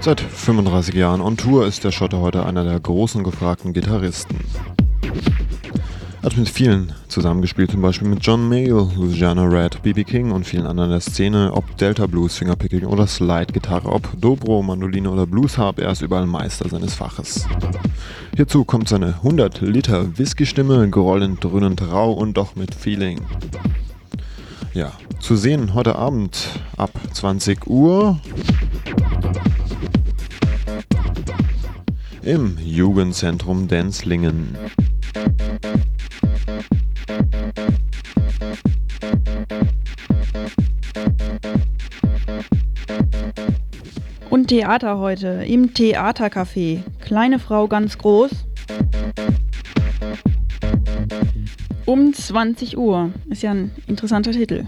Seit 0.00 0.20
35 0.20 0.92
Jahren 0.92 1.20
on 1.20 1.36
Tour 1.36 1.68
ist 1.68 1.84
der 1.84 1.92
Schotte 1.92 2.18
heute 2.18 2.44
einer 2.44 2.64
der 2.64 2.80
großen 2.80 3.22
gefragten 3.22 3.72
Gitarristen. 3.72 4.40
Hat 6.20 6.36
mit 6.36 6.48
vielen 6.48 6.92
zusammengespielt, 7.06 7.70
zum 7.70 7.80
Beispiel 7.80 8.08
mit 8.08 8.26
John 8.26 8.48
Mayall, 8.48 8.90
Louisiana 8.96 9.44
Red, 9.44 9.84
B.B. 9.84 10.02
King 10.02 10.32
und 10.32 10.44
vielen 10.44 10.66
anderen 10.66 10.90
der 10.90 11.00
Szene, 11.00 11.52
ob 11.52 11.76
Delta 11.76 12.08
Blues, 12.08 12.36
Fingerpicking 12.36 12.86
oder 12.86 13.06
Slide-Gitarre, 13.06 13.88
ob 13.88 14.20
Dobro, 14.20 14.62
Mandoline 14.62 15.08
oder 15.08 15.26
Blues 15.26 15.56
Harp, 15.56 15.78
er 15.78 15.92
ist 15.92 16.02
überall 16.02 16.26
Meister 16.26 16.68
seines 16.68 16.94
Faches. 16.94 17.46
Hierzu 18.34 18.64
kommt 18.64 18.88
seine 18.88 19.14
100 19.14 19.60
Liter 19.60 20.18
Whisky-Stimme, 20.18 20.90
grollend, 20.90 21.44
dröhnend, 21.44 21.88
rau 21.88 22.12
und 22.12 22.36
doch 22.36 22.56
mit 22.56 22.74
Feeling. 22.74 23.20
Ja, 24.76 24.92
zu 25.20 25.36
sehen 25.36 25.72
heute 25.72 25.96
Abend 25.96 26.50
ab 26.76 26.90
20 27.14 27.66
Uhr 27.66 28.20
im 32.20 32.58
Jugendzentrum 32.58 33.68
Denzlingen. 33.68 34.54
Und 44.28 44.48
Theater 44.48 44.98
heute 44.98 45.42
im 45.46 45.72
Theatercafé. 45.72 46.82
Kleine 47.00 47.38
Frau 47.38 47.66
ganz 47.66 47.96
groß. 47.96 48.45
20 52.26 52.76
Uhr. 52.76 53.12
Ist 53.30 53.42
ja 53.42 53.52
ein 53.52 53.70
interessanter 53.86 54.32
Titel. 54.32 54.66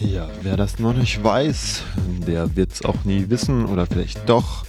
Ja, 0.00 0.28
wer 0.42 0.56
das 0.56 0.80
noch 0.80 0.94
nicht 0.94 1.22
weiß, 1.22 1.84
der 2.26 2.56
wird 2.56 2.72
es 2.72 2.84
auch 2.84 3.04
nie 3.04 3.30
wissen 3.30 3.66
oder 3.66 3.86
vielleicht 3.86 4.28
doch. 4.28 4.65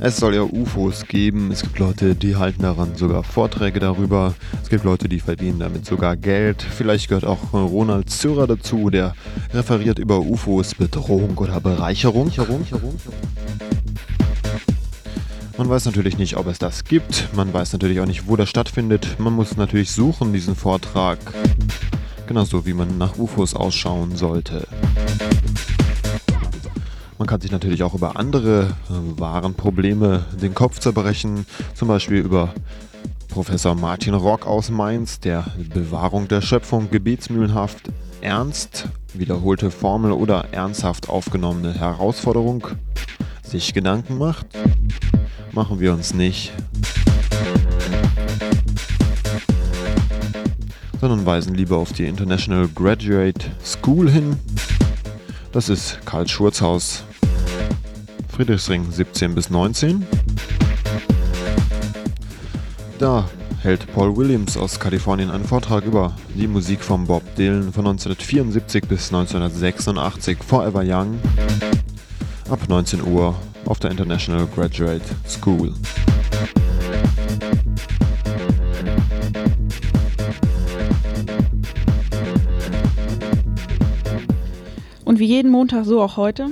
Es 0.00 0.18
soll 0.18 0.36
ja 0.36 0.42
UFOs 0.42 1.06
geben. 1.06 1.50
Es 1.50 1.62
gibt 1.62 1.80
Leute, 1.80 2.14
die 2.14 2.36
halten 2.36 2.62
daran 2.62 2.94
sogar 2.94 3.24
Vorträge 3.24 3.80
darüber. 3.80 4.34
Es 4.62 4.68
gibt 4.68 4.84
Leute, 4.84 5.08
die 5.08 5.18
verdienen 5.18 5.58
damit 5.58 5.86
sogar 5.86 6.16
Geld. 6.16 6.62
Vielleicht 6.62 7.08
gehört 7.08 7.24
auch 7.24 7.52
Ronald 7.52 8.08
Zürer 8.08 8.46
dazu, 8.46 8.90
der 8.90 9.14
referiert 9.52 9.98
über 9.98 10.20
UFOs, 10.20 10.76
Bedrohung 10.76 11.36
oder 11.36 11.60
Bereicherung. 11.60 12.30
Man 15.56 15.68
weiß 15.68 15.86
natürlich 15.86 16.16
nicht, 16.16 16.36
ob 16.36 16.46
es 16.46 16.60
das 16.60 16.84
gibt. 16.84 17.28
Man 17.34 17.52
weiß 17.52 17.72
natürlich 17.72 17.98
auch 17.98 18.06
nicht, 18.06 18.28
wo 18.28 18.36
das 18.36 18.48
stattfindet. 18.48 19.16
Man 19.18 19.32
muss 19.32 19.56
natürlich 19.56 19.90
suchen, 19.90 20.32
diesen 20.32 20.54
Vortrag. 20.54 21.18
Genauso 22.28 22.64
wie 22.66 22.72
man 22.72 22.98
nach 22.98 23.18
UFOs 23.18 23.54
ausschauen 23.54 24.14
sollte. 24.14 24.68
Man 27.18 27.26
kann 27.26 27.40
sich 27.40 27.50
natürlich 27.50 27.82
auch 27.82 27.94
über 27.94 28.16
andere 28.16 28.76
äh, 28.88 29.20
wahren 29.20 29.54
Probleme 29.54 30.24
den 30.40 30.54
Kopf 30.54 30.78
zerbrechen, 30.78 31.46
zum 31.74 31.88
Beispiel 31.88 32.18
über 32.18 32.54
Professor 33.28 33.74
Martin 33.74 34.14
Rock 34.14 34.46
aus 34.46 34.70
Mainz, 34.70 35.18
der 35.18 35.44
Bewahrung 35.74 36.28
der 36.28 36.40
Schöpfung 36.40 36.90
gebetsmühlenhaft 36.90 37.90
ernst 38.20 38.88
wiederholte 39.14 39.70
Formel 39.70 40.12
oder 40.12 40.46
ernsthaft 40.52 41.08
aufgenommene 41.08 41.74
Herausforderung 41.74 42.68
sich 43.42 43.74
Gedanken 43.74 44.18
macht. 44.18 44.46
Machen 45.52 45.80
wir 45.80 45.92
uns 45.92 46.14
nicht. 46.14 46.52
sondern 51.00 51.24
weisen 51.26 51.54
lieber 51.54 51.76
auf 51.76 51.92
die 51.92 52.06
International 52.06 52.68
Graduate 52.74 53.52
School 53.64 54.10
hin. 54.10 54.36
Das 55.52 55.68
ist 55.68 56.00
Karl 56.04 56.26
Schurzhaus, 56.26 57.04
Friedrichsring 58.38 58.88
17 58.88 59.34
bis 59.34 59.50
19. 59.50 60.06
Da 63.00 63.28
hält 63.62 63.92
Paul 63.92 64.16
Williams 64.16 64.56
aus 64.56 64.78
Kalifornien 64.78 65.32
einen 65.32 65.44
Vortrag 65.44 65.84
über 65.84 66.14
die 66.36 66.46
Musik 66.46 66.84
von 66.84 67.04
Bob 67.04 67.24
Dylan 67.34 67.72
von 67.72 67.84
1974 67.84 68.84
bis 68.86 69.12
1986, 69.12 70.38
Forever 70.44 70.84
Young, 70.86 71.18
ab 72.48 72.60
19 72.68 73.02
Uhr 73.02 73.34
auf 73.64 73.80
der 73.80 73.90
International 73.90 74.46
Graduate 74.54 75.02
School. 75.26 75.74
Und 85.04 85.18
wie 85.18 85.26
jeden 85.26 85.50
Montag 85.50 85.86
so 85.86 86.00
auch 86.00 86.16
heute. 86.16 86.50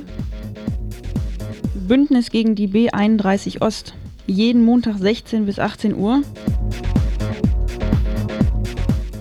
Bündnis 1.87 2.31
gegen 2.31 2.57
die 2.57 2.69
B31 2.69 3.63
Ost. 3.63 3.95
Jeden 4.27 4.65
Montag 4.65 4.99
16 4.99 5.47
bis 5.47 5.61
18 5.61 5.95
Uhr. 5.95 6.23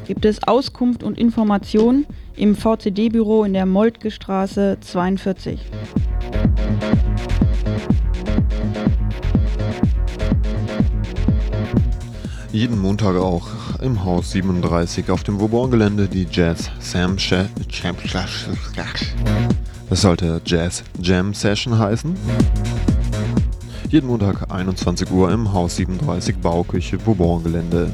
Gibt 0.08 0.26
es 0.26 0.48
Auskunft 0.48 1.04
und 1.04 1.20
Information 1.20 2.06
im 2.36 2.56
VCD-Büro 2.56 3.44
in 3.44 3.54
der 3.54 3.66
Moltke 3.66 4.10
Straße 4.10 4.78
42. 4.82 5.60
Jeden 12.52 12.80
Montag 12.80 13.16
auch 13.18 13.48
im 13.82 14.04
Haus 14.04 14.32
37 14.32 15.12
auf 15.12 15.24
dem 15.24 15.40
Vauban-Gelände 15.40 16.08
die 16.08 16.26
Jazz 16.32 16.72
Sam 16.80 17.20
Sh 17.20 17.46
Das 19.90 20.02
sollte 20.02 20.42
Jazz 20.46 20.84
Jam 21.00 21.34
Session 21.34 21.78
heißen. 21.78 22.16
Jeden 23.90 24.08
Montag 24.08 24.52
21 24.52 25.12
Uhr 25.12 25.32
im 25.32 25.54
Haus 25.54 25.76
37 25.76 26.38
Bauküche 26.38 26.98
Vauban-Gelände. 27.06 27.92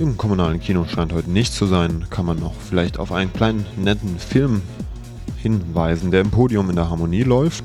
Im 0.00 0.16
kommunalen 0.16 0.58
Kino 0.60 0.84
scheint 0.84 1.12
heute 1.12 1.30
nichts 1.30 1.56
zu 1.56 1.66
sein. 1.66 2.06
Kann 2.10 2.26
man 2.26 2.40
noch 2.40 2.54
vielleicht 2.54 2.98
auf 2.98 3.12
einen 3.12 3.32
kleinen 3.32 3.66
netten 3.76 4.18
Film 4.18 4.62
hinweisen, 5.36 6.10
der 6.10 6.22
im 6.22 6.30
Podium 6.30 6.70
in 6.70 6.76
der 6.76 6.90
Harmonie 6.90 7.22
läuft. 7.22 7.64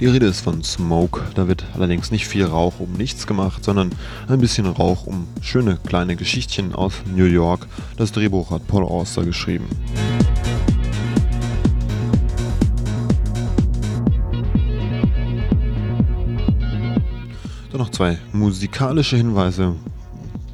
Die 0.00 0.06
Rede 0.06 0.26
ist 0.26 0.42
von 0.42 0.62
Smoke, 0.62 1.22
da 1.34 1.48
wird 1.48 1.64
allerdings 1.74 2.12
nicht 2.12 2.28
viel 2.28 2.44
Rauch 2.44 2.78
um 2.78 2.92
nichts 2.92 3.26
gemacht, 3.26 3.64
sondern 3.64 3.90
ein 4.28 4.38
bisschen 4.38 4.66
Rauch 4.66 5.08
um 5.08 5.26
schöne 5.40 5.76
kleine 5.76 6.14
Geschichtchen 6.14 6.72
aus 6.72 6.92
New 7.12 7.24
York. 7.24 7.66
Das 7.96 8.12
Drehbuch 8.12 8.52
hat 8.52 8.64
Paul 8.68 8.84
Auster 8.84 9.24
geschrieben. 9.24 9.66
Dann 17.72 17.80
noch 17.80 17.90
zwei 17.90 18.18
musikalische 18.32 19.16
Hinweise, 19.16 19.74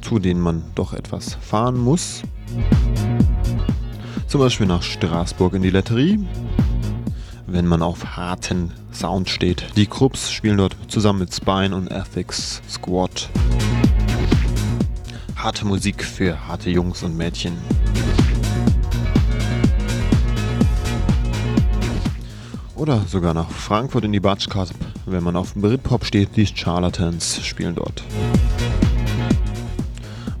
zu 0.01 0.17
denen 0.17 0.41
man 0.41 0.63
doch 0.73 0.93
etwas 0.93 1.35
fahren 1.35 1.77
muss. 1.77 2.23
Zum 4.25 4.41
Beispiel 4.41 4.65
nach 4.65 4.81
Straßburg 4.81 5.53
in 5.53 5.61
die 5.61 5.69
Letterie, 5.69 6.19
wenn 7.45 7.67
man 7.67 7.83
auf 7.83 8.17
harten 8.17 8.71
Sound 8.95 9.29
steht. 9.29 9.65
Die 9.75 9.87
Krupps 9.87 10.31
spielen 10.31 10.57
dort 10.57 10.75
zusammen 10.87 11.19
mit 11.19 11.33
Spine 11.33 11.75
und 11.75 11.91
Ethics 11.91 12.61
Squad. 12.69 13.29
Harte 15.35 15.65
Musik 15.65 16.03
für 16.03 16.47
harte 16.47 16.69
Jungs 16.69 17.03
und 17.03 17.17
Mädchen. 17.17 17.57
Oder 22.75 23.01
sogar 23.07 23.33
nach 23.33 23.49
Frankfurt 23.49 24.05
in 24.05 24.13
die 24.13 24.19
Batschkap, 24.19 24.69
wenn 25.05 25.23
man 25.23 25.35
auf 25.35 25.53
Britpop 25.55 26.05
steht, 26.05 26.35
die 26.35 26.45
Charlatans 26.45 27.45
spielen 27.45 27.75
dort. 27.75 28.03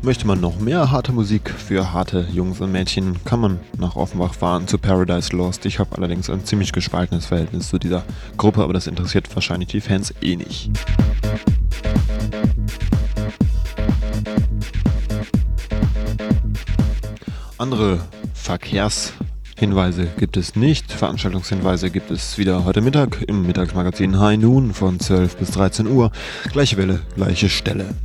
Möchte 0.05 0.27
man 0.27 0.39
noch 0.39 0.59
mehr 0.59 0.91
harte 0.91 1.11
Musik 1.11 1.49
für 1.49 1.91
harte 1.91 2.27
Jungs 2.31 2.61
und 2.61 2.71
Mädchen, 2.71 3.15
kann 3.25 3.39
man 3.39 3.59
nach 3.79 3.95
Offenbach 3.95 4.35
fahren 4.35 4.67
zu 4.67 4.77
Paradise 4.77 5.35
Lost. 5.35 5.65
Ich 5.65 5.79
habe 5.79 5.97
allerdings 5.97 6.29
ein 6.29 6.45
ziemlich 6.45 6.71
gespaltenes 6.71 7.25
Verhältnis 7.25 7.69
zu 7.69 7.79
dieser 7.79 8.03
Gruppe, 8.37 8.61
aber 8.61 8.73
das 8.73 8.85
interessiert 8.85 9.33
wahrscheinlich 9.33 9.69
die 9.69 9.81
Fans 9.81 10.13
eh 10.21 10.35
nicht. 10.35 10.69
Andere 17.57 17.99
Verkehrshinweise 18.35 20.05
gibt 20.19 20.37
es 20.37 20.55
nicht. 20.55 20.91
Veranstaltungshinweise 20.91 21.89
gibt 21.89 22.11
es 22.11 22.37
wieder 22.37 22.63
heute 22.63 22.81
Mittag 22.81 23.23
im 23.27 23.41
Mittagsmagazin 23.41 24.19
High 24.19 24.37
Noon 24.37 24.71
von 24.71 24.99
12 24.99 25.37
bis 25.37 25.49
13 25.49 25.87
Uhr. 25.87 26.11
Gleiche 26.51 26.77
Welle, 26.77 27.01
gleiche 27.15 27.49
Stelle. 27.49 27.95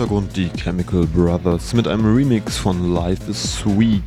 Hintergrund 0.00 0.34
die 0.34 0.48
Chemical 0.48 1.06
Brothers 1.06 1.74
mit 1.74 1.86
einem 1.86 2.06
Remix 2.16 2.56
von 2.56 2.94
Life 2.94 3.30
is 3.30 3.58
Sweet. 3.58 4.02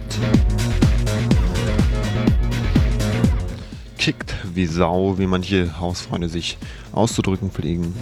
Kickt 3.99 4.33
wie 4.55 4.65
Sau, 4.65 5.19
wie 5.19 5.27
manche 5.27 5.79
Hausfreunde 5.79 6.29
sich 6.29 6.57
auszudrücken 6.93 7.51
pflegen. 7.51 7.93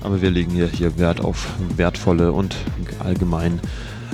Aber 0.00 0.20
wir 0.20 0.32
legen 0.32 0.56
ja 0.56 0.66
hier 0.66 0.98
Wert 0.98 1.20
auf 1.20 1.46
wertvolle 1.76 2.32
und 2.32 2.56
allgemein 2.98 3.60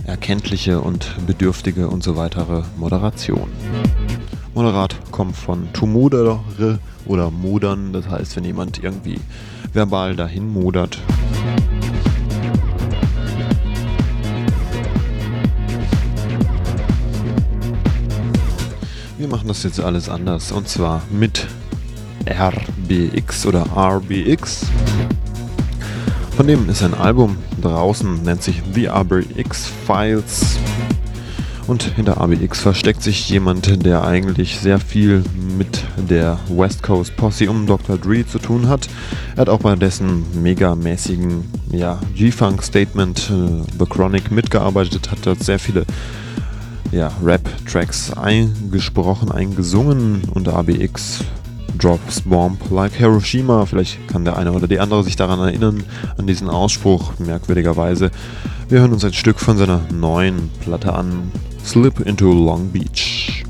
erkenntliche 0.05 0.83
und 0.83 1.11
bedürftige 1.27 1.89
und 1.89 2.05
so 2.05 2.19
weitere 2.19 2.65
Moderation. 2.77 3.49
Moderat 4.53 4.95
kommt 5.11 5.37
von 5.37 5.73
to 5.73 5.87
modere 5.87 6.39
oder 7.07 7.31
modern, 7.31 7.95
das 7.95 8.11
heißt, 8.11 8.37
wenn 8.37 8.45
jemand 8.45 8.85
irgendwie 8.85 9.19
verbal 9.73 10.15
dahin 10.17 10.53
modert. 10.53 10.99
Machen 19.35 19.49
das 19.49 19.65
jetzt 19.65 19.81
alles 19.81 20.09
anders 20.09 20.53
und 20.53 20.69
zwar 20.69 21.03
mit 21.11 21.49
RBX 22.25 23.47
oder 23.47 23.67
RBX. 23.77 24.67
Von 26.37 26.47
dem 26.47 26.69
ist 26.69 26.85
ein 26.85 26.95
Album 26.95 27.39
draußen, 27.61 28.23
nennt 28.23 28.45
sich 28.45 28.63
The 28.75 28.87
RBX 28.87 29.73
Files. 29.89 30.57
Und 31.67 31.83
hinter 31.83 32.21
ABX 32.21 32.61
versteckt 32.61 33.03
sich 33.03 33.29
jemand, 33.29 33.85
der 33.85 34.05
eigentlich 34.05 34.61
sehr 34.61 34.79
viel 34.79 35.25
mit 35.59 35.83
der 35.97 36.39
West 36.49 36.85
Coast 36.85 37.17
Posse 37.17 37.51
um 37.51 37.67
Dr. 37.67 37.99
Dre 37.99 38.25
zu 38.25 38.39
tun 38.39 38.69
hat. 38.69 38.89
Er 39.35 39.41
hat 39.41 39.49
auch 39.49 39.61
bei 39.61 39.75
dessen 39.75 40.25
megamäßigen 40.45 41.43
ja, 41.73 41.99
G-Funk 42.15 42.63
Statement 42.63 43.33
äh, 43.33 43.65
The 43.81 43.87
Chronic 43.87 44.31
mitgearbeitet, 44.31 45.11
hat 45.11 45.19
dort 45.25 45.43
sehr 45.43 45.59
viele 45.59 45.87
ja, 46.93 47.11
Rap-Tracks 47.23 48.13
eingesprochen, 48.13 49.31
eingesungen 49.31 50.23
und 50.33 50.49
ABX 50.49 51.25
Drops 51.79 52.21
Bomb 52.23 52.71
like 52.71 52.93
Hiroshima. 52.93 53.67
Vielleicht 53.67 54.07
kann 54.09 54.25
der 54.25 54.37
eine 54.37 54.53
oder 54.53 54.69
die 54.69 54.79
andere 54.79 55.03
sich 55.05 55.17
daran 55.17 55.41
erinnern, 55.41 55.85
an 56.17 56.27
diesen 56.27 56.49
Ausspruch, 56.49 57.19
merkwürdigerweise. 57.19 58.11
Wir 58.69 58.81
hören 58.81 58.93
uns 58.93 59.05
ein 59.05 59.13
Stück 59.13 59.41
von 59.41 59.57
seiner 59.57 59.81
neuen 59.93 60.51
Platte 60.61 60.95
an, 60.95 61.31
Slip 61.65 62.01
into 62.01 62.33
Long 62.33 62.69
Beach. 62.71 63.45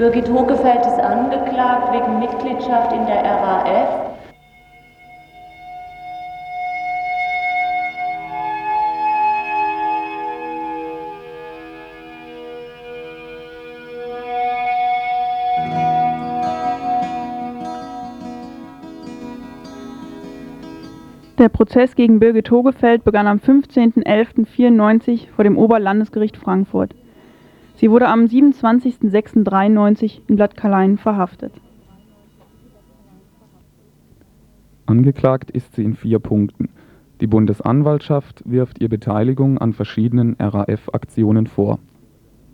Birgit 0.00 0.30
Hogefeld 0.30 0.86
ist 0.86 0.98
angeklagt 0.98 1.92
wegen 1.92 2.20
Mitgliedschaft 2.20 2.90
in 2.90 3.04
der 3.04 3.22
RAF. 3.22 4.16
Der 21.38 21.50
Prozess 21.50 21.94
gegen 21.94 22.20
Birgit 22.20 22.50
Hogefeld 22.50 23.04
begann 23.04 23.26
am 23.26 23.36
15.11.94 23.36 25.28
vor 25.36 25.44
dem 25.44 25.58
Oberlandesgericht 25.58 26.38
Frankfurt. 26.38 26.94
Sie 27.80 27.90
wurde 27.90 28.08
am 28.08 28.26
27.06.93 28.26 30.20
in 30.28 30.36
Bad 30.36 30.54
Kalein 30.54 30.98
verhaftet. 30.98 31.54
Angeklagt 34.84 35.50
ist 35.50 35.74
sie 35.74 35.84
in 35.84 35.94
vier 35.94 36.18
Punkten. 36.18 36.68
Die 37.22 37.26
Bundesanwaltschaft 37.26 38.42
wirft 38.44 38.82
ihr 38.82 38.90
Beteiligung 38.90 39.56
an 39.56 39.72
verschiedenen 39.72 40.36
RAF-Aktionen 40.38 41.46
vor. 41.46 41.78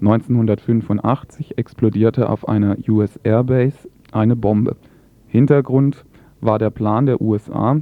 1985 0.00 1.58
explodierte 1.58 2.30
auf 2.30 2.46
einer 2.46 2.76
US 2.88 3.16
Airbase 3.24 3.88
eine 4.12 4.36
Bombe. 4.36 4.76
Hintergrund 5.26 6.04
war 6.40 6.60
der 6.60 6.70
Plan 6.70 7.06
der 7.06 7.20
USA, 7.20 7.80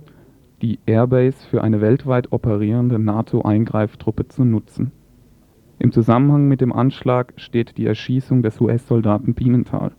die 0.63 0.79
Airbase 0.87 1.47
für 1.51 1.63
eine 1.63 1.83
weltweit 1.83 2.33
operierende 2.33 2.99
NATO-Eingreiftruppe 2.99 4.29
zu 4.29 4.47
nutzen. 4.47 4.93
Im 5.85 5.93
Zusammenhang 5.93 6.49
mit 6.49 6.63
dem 6.63 6.73
Anschlag 6.73 7.35
steht 7.37 7.77
die 7.77 7.85
Erschießung 7.85 8.43
des 8.43 8.59
US-Soldaten 8.59 9.35
Pimental. 9.35 9.93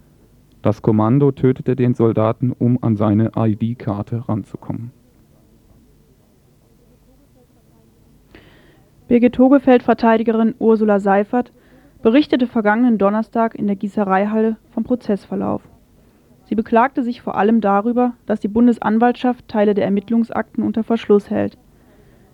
Das 0.64 0.82
Kommando 0.82 1.32
tötete 1.32 1.76
den 1.76 1.94
Soldaten, 1.94 2.52
um 2.54 2.80
an 2.82 2.96
seine 2.96 3.34
ID-Karte 3.36 4.28
ranzukommen. 4.28 4.90
Birgit 9.08 9.38
Hogefeld-Verteidigerin 9.38 10.56
Ursula 10.58 11.00
Seifert 11.00 11.54
berichtete 12.02 12.48
vergangenen 12.48 12.98
Donnerstag 12.98 13.54
in 13.54 13.68
der 13.68 13.76
Gießereihalle 13.76 14.58
vom 14.72 14.86
Prozessverlauf. 14.86 15.62
Sie 16.46 16.56
beklagte 16.56 17.04
sich 17.04 17.22
vor 17.22 17.38
allem 17.38 17.62
darüber, 17.62 18.14
dass 18.26 18.40
die 18.40 18.48
Bundesanwaltschaft 18.48 19.48
Teile 19.48 19.76
der 19.76 19.86
Ermittlungsakten 19.86 20.64
unter 20.64 20.84
Verschluss 20.84 21.30
hält. 21.30 21.60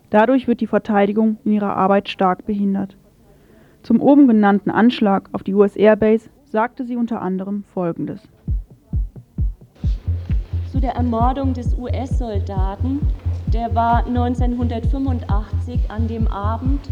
Dadurch 0.08 0.48
wird 0.48 0.62
die 0.62 0.66
Verteidigung 0.66 1.36
in 1.44 1.52
ihrer 1.52 1.76
Arbeit 1.76 2.08
stark 2.08 2.46
behindert. 2.46 2.96
Zum 3.82 4.00
oben 4.00 4.26
genannten 4.28 4.70
Anschlag 4.70 5.28
auf 5.32 5.42
die 5.42 5.54
US 5.54 5.76
Airbase 5.76 6.30
sagte 6.44 6.84
sie 6.84 6.96
unter 6.96 7.20
anderem 7.20 7.64
Folgendes. 7.64 8.28
zu 10.72 10.80
der 10.80 10.94
Ermordung 10.94 11.52
des 11.52 11.76
US-Soldaten. 11.76 13.00
Der 13.52 13.74
war 13.74 14.06
1985 14.06 15.90
an 15.90 16.08
dem 16.08 16.26
Abend 16.28 16.88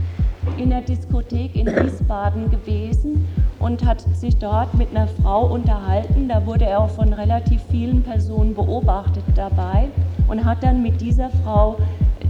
in 0.58 0.68
der 0.68 0.82
Diskothek 0.82 1.56
in 1.56 1.66
Wiesbaden 1.66 2.50
gewesen 2.50 3.26
und 3.58 3.82
hat 3.84 4.02
sich 4.14 4.36
dort 4.36 4.74
mit 4.74 4.90
einer 4.90 5.06
Frau 5.06 5.46
unterhalten. 5.46 6.28
Da 6.28 6.44
wurde 6.44 6.66
er 6.66 6.80
auch 6.80 6.90
von 6.90 7.14
relativ 7.14 7.62
vielen 7.70 8.02
Personen 8.02 8.54
beobachtet 8.54 9.24
dabei 9.34 9.88
und 10.28 10.44
hat 10.44 10.62
dann 10.62 10.82
mit 10.82 11.00
dieser 11.00 11.30
Frau, 11.30 11.78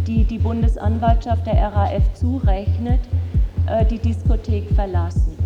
die 0.07 0.23
die 0.23 0.39
Bundesanwaltschaft 0.39 1.47
der 1.49 1.73
RAF 1.73 2.15
zurechnet, 2.15 3.01
die 3.91 3.99
Diskothek 3.99 4.71
verlassen. 4.75 5.37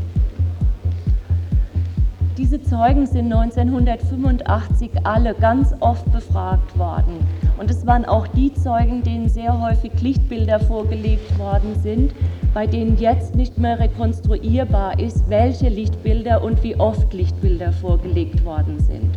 Diese 2.37 2.61
Zeugen 2.61 3.07
sind 3.07 3.33
1985 3.33 4.91
alle 5.05 5.35
ganz 5.35 5.73
oft 5.79 6.11
befragt 6.11 6.77
worden. 6.77 7.25
Und 7.59 7.71
es 7.71 7.87
waren 7.87 8.05
auch 8.05 8.27
die 8.27 8.53
Zeugen, 8.53 9.05
denen 9.05 9.29
sehr 9.29 9.61
häufig 9.61 9.93
Lichtbilder 10.01 10.59
vorgelegt 10.59 11.39
worden 11.39 11.77
sind, 11.81 12.13
bei 12.53 12.67
denen 12.67 12.99
jetzt 12.99 13.37
nicht 13.37 13.57
mehr 13.59 13.79
rekonstruierbar 13.79 14.99
ist, 14.99 15.29
welche 15.29 15.69
Lichtbilder 15.69 16.43
und 16.43 16.61
wie 16.65 16.75
oft 16.75 17.15
Lichtbilder 17.15 17.73
vorgelegt 17.73 18.45
worden 18.45 18.81
sind. 18.81 19.14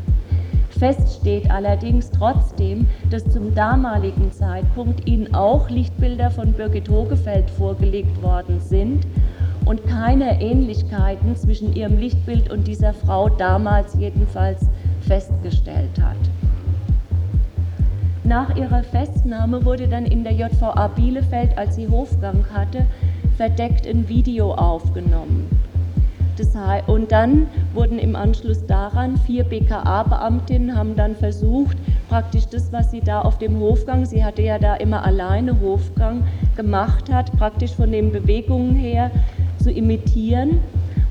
Fest 0.77 1.21
steht 1.21 1.49
allerdings 1.49 2.11
trotzdem, 2.11 2.87
dass 3.09 3.23
zum 3.25 3.55
damaligen 3.55 4.31
Zeitpunkt 4.31 5.07
ihnen 5.07 5.33
auch 5.33 5.69
Lichtbilder 5.69 6.29
von 6.29 6.53
Birgit 6.53 6.89
Hogefeld 6.89 7.49
vorgelegt 7.49 8.21
worden 8.21 8.59
sind 8.59 9.07
und 9.65 9.85
keine 9.87 10.39
Ähnlichkeiten 10.39 11.35
zwischen 11.35 11.75
ihrem 11.75 11.97
Lichtbild 11.97 12.51
und 12.51 12.67
dieser 12.67 12.93
Frau 12.93 13.27
damals 13.27 13.95
jedenfalls 13.95 14.61
festgestellt 15.01 15.99
hat. 16.01 16.15
Nach 18.23 18.55
ihrer 18.55 18.83
Festnahme 18.83 19.65
wurde 19.65 19.87
dann 19.87 20.05
in 20.05 20.23
der 20.23 20.33
JVA 20.33 20.87
Bielefeld, 20.89 21.57
als 21.57 21.75
sie 21.75 21.87
Hofgang 21.87 22.45
hatte, 22.53 22.85
verdeckt 23.35 23.87
ein 23.87 24.07
Video 24.09 24.53
aufgenommen. 24.53 25.56
Das 26.37 26.55
und 26.85 27.11
dann 27.11 27.47
wurden 27.73 27.97
im 27.97 28.15
Anschluss 28.15 28.63
daran 28.67 29.17
vier 29.17 29.43
BKA-Beamtinnen 29.43 30.75
haben 30.75 30.95
dann 30.95 31.15
versucht, 31.15 31.77
praktisch 32.09 32.45
das, 32.45 32.71
was 32.71 32.91
sie 32.91 33.01
da 33.01 33.21
auf 33.21 33.39
dem 33.39 33.59
Hofgang, 33.59 34.05
sie 34.05 34.23
hatte 34.23 34.43
ja 34.43 34.59
da 34.59 34.75
immer 34.75 35.03
alleine 35.03 35.59
Hofgang 35.59 36.23
gemacht 36.55 37.11
hat, 37.11 37.31
praktisch 37.37 37.73
von 37.73 37.91
den 37.91 38.11
Bewegungen 38.11 38.75
her 38.75 39.09
zu 39.57 39.71
imitieren. 39.71 40.59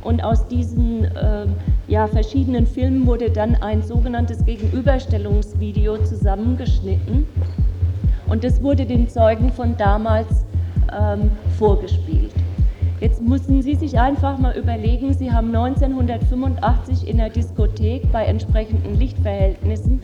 Und 0.04 0.22
aus 0.22 0.46
diesen 0.46 1.04
äh, 1.04 1.46
ja, 1.88 2.06
verschiedenen 2.06 2.64
Filmen 2.64 3.04
wurde 3.06 3.28
dann 3.30 3.56
ein 3.56 3.82
sogenanntes 3.82 4.44
Gegenüberstellungsvideo 4.44 5.98
zusammengeschnitten. 6.04 7.26
Und 8.28 8.44
das 8.44 8.62
wurde 8.62 8.86
den 8.86 9.08
Zeugen 9.08 9.50
von 9.50 9.76
damals 9.76 10.44
ähm, 10.96 11.32
vorgespielt. 11.58 12.32
Jetzt 13.06 13.22
müssen 13.22 13.62
Sie 13.62 13.76
sich 13.76 14.00
einfach 14.00 14.36
mal 14.36 14.56
überlegen, 14.56 15.14
Sie 15.14 15.30
haben 15.30 15.54
1985 15.54 17.06
in 17.06 17.18
der 17.18 17.30
Diskothek 17.30 18.10
bei 18.10 18.24
entsprechenden 18.24 18.98
Lichtverhältnissen 18.98 20.02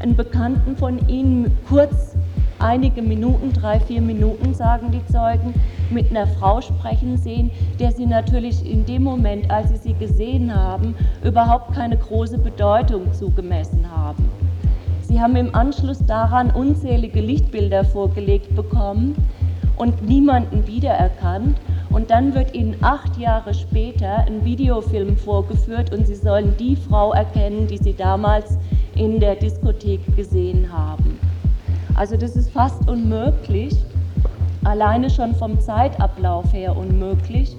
einen 0.00 0.16
Bekannten 0.16 0.74
von 0.74 1.06
Ihnen 1.06 1.54
kurz 1.68 2.16
einige 2.58 3.02
Minuten, 3.02 3.52
drei, 3.52 3.78
vier 3.78 4.00
Minuten, 4.00 4.54
sagen 4.54 4.90
die 4.90 5.04
Zeugen, 5.12 5.52
mit 5.90 6.08
einer 6.08 6.26
Frau 6.26 6.62
sprechen 6.62 7.18
sehen, 7.18 7.50
der 7.78 7.92
sie 7.92 8.06
natürlich 8.06 8.64
in 8.64 8.86
dem 8.86 9.02
Moment, 9.02 9.50
als 9.50 9.68
sie 9.68 9.76
sie 9.76 9.92
gesehen 9.92 10.54
haben, 10.54 10.94
überhaupt 11.22 11.74
keine 11.74 11.98
große 11.98 12.38
Bedeutung 12.38 13.12
zugemessen 13.12 13.84
haben. 13.94 14.30
Sie 15.02 15.20
haben 15.20 15.36
im 15.36 15.54
Anschluss 15.54 15.98
daran 16.06 16.50
unzählige 16.52 17.20
Lichtbilder 17.20 17.84
vorgelegt 17.84 18.56
bekommen 18.56 19.14
und 19.76 20.08
niemanden 20.08 20.66
wiedererkannt. 20.66 21.58
Und 21.90 22.10
dann 22.10 22.34
wird 22.34 22.54
ihnen 22.54 22.76
acht 22.82 23.18
Jahre 23.18 23.52
später 23.52 24.18
ein 24.26 24.44
Videofilm 24.44 25.16
vorgeführt 25.16 25.92
und 25.92 26.06
sie 26.06 26.14
sollen 26.14 26.56
die 26.56 26.76
Frau 26.76 27.12
erkennen, 27.12 27.66
die 27.66 27.78
sie 27.78 27.94
damals 27.94 28.58
in 28.94 29.18
der 29.18 29.34
Diskothek 29.34 30.00
gesehen 30.16 30.72
haben. 30.72 31.18
Also 31.96 32.16
das 32.16 32.36
ist 32.36 32.50
fast 32.50 32.88
unmöglich, 32.88 33.74
alleine 34.64 35.10
schon 35.10 35.34
vom 35.34 35.60
Zeitablauf 35.60 36.52
her 36.52 36.76
unmöglich. 36.76 37.56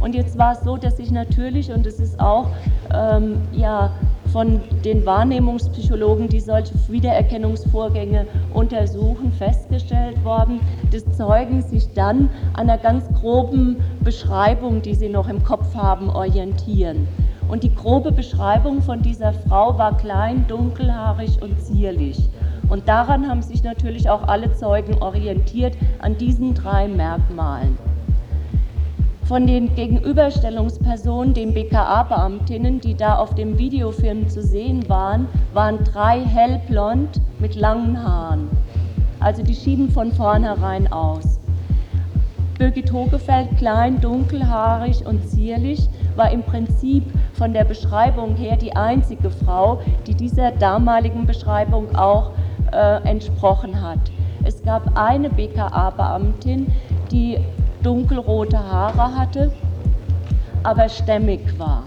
Und 0.00 0.14
jetzt 0.14 0.38
war 0.38 0.52
es 0.52 0.60
so, 0.60 0.76
dass 0.76 1.00
ich 1.00 1.10
natürlich, 1.10 1.72
und 1.72 1.84
es 1.84 1.98
ist 1.98 2.20
auch 2.20 2.50
ähm, 2.94 3.38
ja, 3.52 3.90
von 4.32 4.60
den 4.84 5.04
Wahrnehmungspsychologen, 5.06 6.28
die 6.28 6.40
solche 6.40 6.74
Wiedererkennungsvorgänge 6.88 8.26
untersuchen, 8.52 9.32
festgestellt 9.32 10.22
worden, 10.24 10.60
dass 10.92 11.04
Zeugen 11.16 11.62
sich 11.62 11.92
dann 11.94 12.30
an 12.54 12.68
einer 12.68 12.78
ganz 12.78 13.08
groben 13.20 13.76
Beschreibung, 14.00 14.82
die 14.82 14.94
sie 14.94 15.08
noch 15.08 15.28
im 15.28 15.42
Kopf 15.42 15.74
haben, 15.74 16.10
orientieren. 16.10 17.08
Und 17.48 17.62
die 17.62 17.74
grobe 17.74 18.12
Beschreibung 18.12 18.82
von 18.82 19.00
dieser 19.00 19.32
Frau 19.32 19.78
war 19.78 19.96
klein, 19.96 20.44
dunkelhaarig 20.48 21.40
und 21.42 21.60
zierlich. 21.62 22.28
Und 22.68 22.86
daran 22.88 23.26
haben 23.26 23.40
sich 23.40 23.64
natürlich 23.64 24.10
auch 24.10 24.28
alle 24.28 24.52
Zeugen 24.52 24.94
orientiert, 25.00 25.74
an 26.00 26.18
diesen 26.18 26.52
drei 26.52 26.86
Merkmalen. 26.86 27.78
Von 29.28 29.46
den 29.46 29.74
Gegenüberstellungspersonen, 29.74 31.34
den 31.34 31.52
BKA-Beamtinnen, 31.52 32.80
die 32.80 32.94
da 32.94 33.16
auf 33.16 33.34
dem 33.34 33.58
Videofilm 33.58 34.26
zu 34.26 34.42
sehen 34.42 34.88
waren, 34.88 35.28
waren 35.52 35.84
drei 35.84 36.24
hellblond 36.24 37.20
mit 37.38 37.54
langen 37.54 38.02
Haaren. 38.02 38.48
Also 39.20 39.42
die 39.42 39.54
schieden 39.54 39.90
von 39.90 40.12
vornherein 40.12 40.90
aus. 40.90 41.38
Birgit 42.56 42.90
Hogefeld, 42.90 43.54
klein, 43.58 44.00
dunkelhaarig 44.00 45.04
und 45.04 45.28
zierlich, 45.28 45.90
war 46.16 46.32
im 46.32 46.42
Prinzip 46.42 47.04
von 47.34 47.52
der 47.52 47.64
Beschreibung 47.64 48.34
her 48.34 48.56
die 48.56 48.74
einzige 48.74 49.28
Frau, 49.28 49.82
die 50.06 50.14
dieser 50.14 50.52
damaligen 50.52 51.26
Beschreibung 51.26 51.94
auch 51.94 52.30
äh, 52.72 53.06
entsprochen 53.06 53.82
hat. 53.82 54.00
Es 54.44 54.62
gab 54.62 54.98
eine 54.98 55.28
BKA-Beamtin, 55.28 56.68
die 57.12 57.36
dunkelrote 57.82 58.58
Haare 58.58 59.14
hatte, 59.16 59.52
aber 60.62 60.88
stämmig 60.88 61.40
war. 61.58 61.84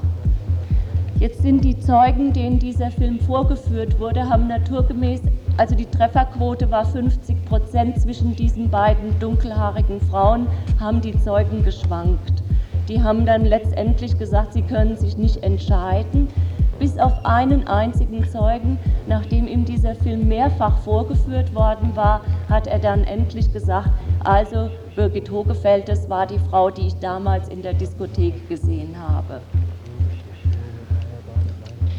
Jetzt 1.20 1.44
sind 1.44 1.64
die 1.64 1.80
Zeugen, 1.80 2.34
denen 2.34 2.58
dieser 2.58 2.90
Film 2.90 3.20
vorgeführt 3.20 4.00
wurde, 4.00 4.28
haben 4.28 4.48
naturgemäß, 4.48 5.22
also 5.58 5.76
die 5.76 5.86
Trefferquote 5.86 6.72
war 6.72 6.86
50 6.86 7.46
Prozent 7.46 8.02
zwischen 8.02 8.36
diesen 8.36 8.70
beiden 8.70 9.20
dunkelhaarigen 9.20 10.02
Frauen, 10.02 10.48
haben 10.80 11.00
die 11.02 11.16
Zeugen 11.20 11.64
geschwankt. 11.64 12.42
Die 12.88 13.02
haben 13.02 13.26
dann 13.26 13.46
letztendlich 13.46 14.18
gesagt, 14.18 14.54
sie 14.54 14.64
können 14.64 14.98
sich 14.98 15.18
nicht 15.18 15.44
entscheiden 15.44 16.28
bis 16.82 16.98
auf 16.98 17.24
einen 17.24 17.68
einzigen 17.68 18.28
Zeugen, 18.28 18.80
nachdem 19.08 19.48
ihm 19.48 19.66
dieser 19.66 19.94
Film 19.94 20.28
mehrfach 20.28 20.80
vorgeführt 20.80 21.54
worden 21.54 21.96
war, 21.96 22.22
hat 22.50 22.66
er 22.66 22.80
dann 22.80 23.04
endlich 23.04 23.54
gesagt, 23.54 23.92
also 24.24 24.68
Birgit 24.96 25.30
Hogefeld, 25.30 25.88
das 25.88 26.10
war 26.10 26.26
die 26.26 26.40
Frau, 26.50 26.72
die 26.72 26.88
ich 26.88 26.96
damals 26.96 27.50
in 27.50 27.62
der 27.62 27.76
Diskothek 27.76 28.50
gesehen 28.50 28.96
habe. 28.98 29.42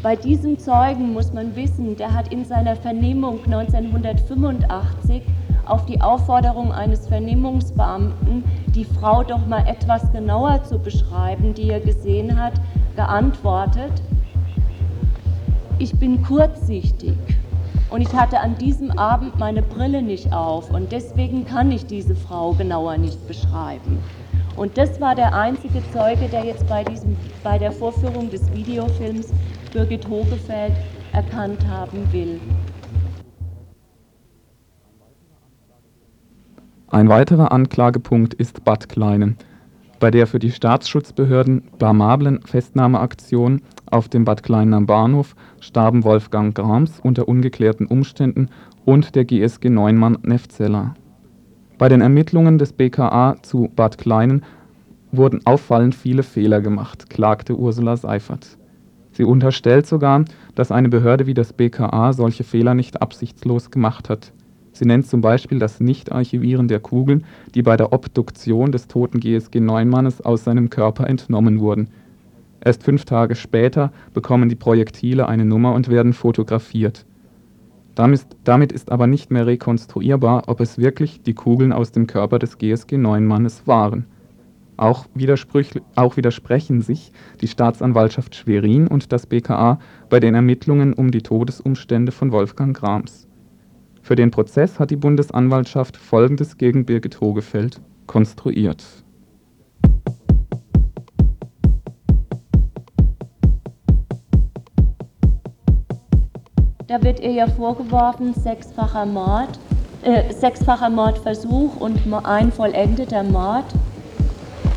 Bei 0.01 0.17
diesem 0.17 0.59
Zeugen 0.59 1.13
muss 1.13 1.31
man 1.31 1.55
wissen, 1.55 1.95
der 1.95 2.13
hat 2.13 2.33
in 2.33 2.43
seiner 2.43 2.75
Vernehmung 2.75 3.39
1985 3.45 5.21
auf 5.65 5.85
die 5.85 6.01
Aufforderung 6.01 6.73
eines 6.73 7.07
Vernehmungsbeamten, 7.07 8.43
die 8.75 8.83
Frau 8.83 9.23
doch 9.23 9.47
mal 9.47 9.65
etwas 9.65 10.11
genauer 10.11 10.61
zu 10.65 10.77
beschreiben, 10.77 11.53
die 11.53 11.69
er 11.69 11.79
gesehen 11.79 12.37
hat, 12.37 12.55
geantwortet 12.97 13.93
ich 15.79 15.97
bin 15.97 16.21
kurzsichtig 16.23 17.13
und 17.89 18.01
ich 18.01 18.13
hatte 18.13 18.39
an 18.39 18.57
diesem 18.57 18.91
Abend 18.91 19.37
meine 19.39 19.61
Brille 19.61 20.01
nicht 20.01 20.31
auf 20.33 20.69
und 20.71 20.91
deswegen 20.91 21.45
kann 21.45 21.71
ich 21.71 21.85
diese 21.85 22.15
Frau 22.15 22.53
genauer 22.53 22.97
nicht 22.97 23.27
beschreiben. 23.27 23.99
Und 24.55 24.77
das 24.77 25.01
war 25.01 25.15
der 25.15 25.33
einzige 25.33 25.81
Zeuge, 25.91 26.27
der 26.27 26.45
jetzt 26.45 26.67
bei, 26.67 26.83
diesem, 26.83 27.15
bei 27.43 27.57
der 27.57 27.71
Vorführung 27.71 28.29
des 28.29 28.51
Videofilms 28.53 29.33
Birgit 29.71 30.07
Hogefeld 30.07 30.73
erkannt 31.11 31.65
haben 31.67 32.11
will. 32.11 32.39
Ein 36.87 37.09
weiterer 37.09 37.51
Anklagepunkt 37.51 38.35
ist 38.35 38.63
Bad 38.63 38.87
Kleinen. 38.89 39.37
Bei 39.99 40.11
der 40.11 40.27
für 40.27 40.37
die 40.37 40.51
Staatsschutzbehörden 40.51 41.63
blamablen 41.79 42.41
Festnahmeaktion 42.45 43.61
auf 43.93 44.09
dem 44.09 44.25
Bad 44.25 44.43
Kleiner 44.43 44.81
Bahnhof 44.81 45.35
starben 45.59 46.03
Wolfgang 46.03 46.55
Grams 46.55 46.99
unter 46.99 47.27
ungeklärten 47.27 47.85
Umständen 47.85 48.49
und 48.85 49.15
der 49.15 49.23
GSG 49.23 49.69
Neunmann 49.69 50.17
Nefzeller. 50.23 50.95
Bei 51.77 51.89
den 51.89 52.01
Ermittlungen 52.01 52.57
des 52.57 52.73
BKA 52.73 53.35
zu 53.41 53.69
Bad 53.75 53.97
Kleinen 53.97 54.43
wurden 55.11 55.45
auffallend 55.45 55.95
viele 55.95 56.23
Fehler 56.23 56.59
gemacht, 56.59 57.09
klagte 57.09 57.55
Ursula 57.55 57.95
Seifert. 57.95 58.57
Sie 59.11 59.23
unterstellt 59.23 59.85
sogar, 59.85 60.25
dass 60.55 60.71
eine 60.71 60.89
Behörde 60.89 61.27
wie 61.27 61.35
das 61.35 61.53
BKA 61.53 62.13
solche 62.13 62.43
Fehler 62.43 62.73
nicht 62.73 63.01
absichtslos 63.01 63.69
gemacht 63.69 64.09
hat. 64.09 64.33
Sie 64.71 64.85
nennt 64.85 65.05
zum 65.05 65.21
Beispiel 65.21 65.59
das 65.59 65.79
Nicht-Archivieren 65.79 66.67
der 66.67 66.79
Kugeln, 66.79 67.25
die 67.53 67.61
bei 67.61 67.77
der 67.77 67.93
Obduktion 67.93 68.71
des 68.71 68.87
toten 68.87 69.19
GSG-9-Mannes 69.19 70.21
aus 70.21 70.45
seinem 70.45 70.71
Körper 70.71 71.07
entnommen 71.07 71.59
wurden. 71.59 71.89
Erst 72.63 72.83
fünf 72.83 73.03
Tage 73.05 73.35
später 73.35 73.91
bekommen 74.13 74.47
die 74.47 74.55
Projektile 74.55 75.27
eine 75.27 75.45
Nummer 75.45 75.73
und 75.73 75.89
werden 75.89 76.13
fotografiert. 76.13 77.05
Damit, 77.95 78.71
ist 78.71 78.91
aber 78.91 79.05
nicht 79.05 79.31
mehr 79.31 79.45
rekonstruierbar, 79.45 80.43
ob 80.47 80.61
es 80.61 80.77
wirklich 80.77 81.21
die 81.21 81.33
Kugeln 81.33 81.73
aus 81.73 81.91
dem 81.91 82.07
Körper 82.07 82.39
des 82.39 82.57
GSG-9-Mannes 82.57 83.67
waren. 83.67 84.05
Auch, 84.77 85.05
auch, 85.95 86.17
widersprechen 86.17 86.81
sich 86.81 87.11
die 87.41 87.47
Staatsanwaltschaft 87.47 88.35
Schwerin 88.35 88.87
und 88.87 89.11
das 89.11 89.27
BKA 89.27 89.79
bei 90.09 90.19
den 90.19 90.33
Ermittlungen 90.33 90.93
um 90.93 91.11
die 91.11 91.21
Todesumstände 91.21 92.11
von 92.11 92.31
Wolfgang 92.31 92.75
Grams. 92.75 93.27
Für 94.01 94.15
den 94.15 94.31
Prozess 94.31 94.79
hat 94.79 94.89
die 94.89 94.95
Bundesanwaltschaft 94.95 95.95
Folgendes 95.95 96.57
gegen 96.57 96.85
Birgit 96.85 97.21
Hogefeld 97.21 97.79
konstruiert. 98.07 98.83
Da 106.93 107.01
wird 107.01 107.21
ihr 107.21 107.31
ja 107.31 107.47
vorgeworfen, 107.47 108.35
sechsfacher 108.35 109.07
Mord, 109.07 109.49
äh, 110.03 110.31
sechsfacher 110.31 110.91
Mordversuch 110.91 111.77
und 111.77 111.99
ein 112.23 112.51
vollendeter 112.51 113.23
Mord. 113.23 113.65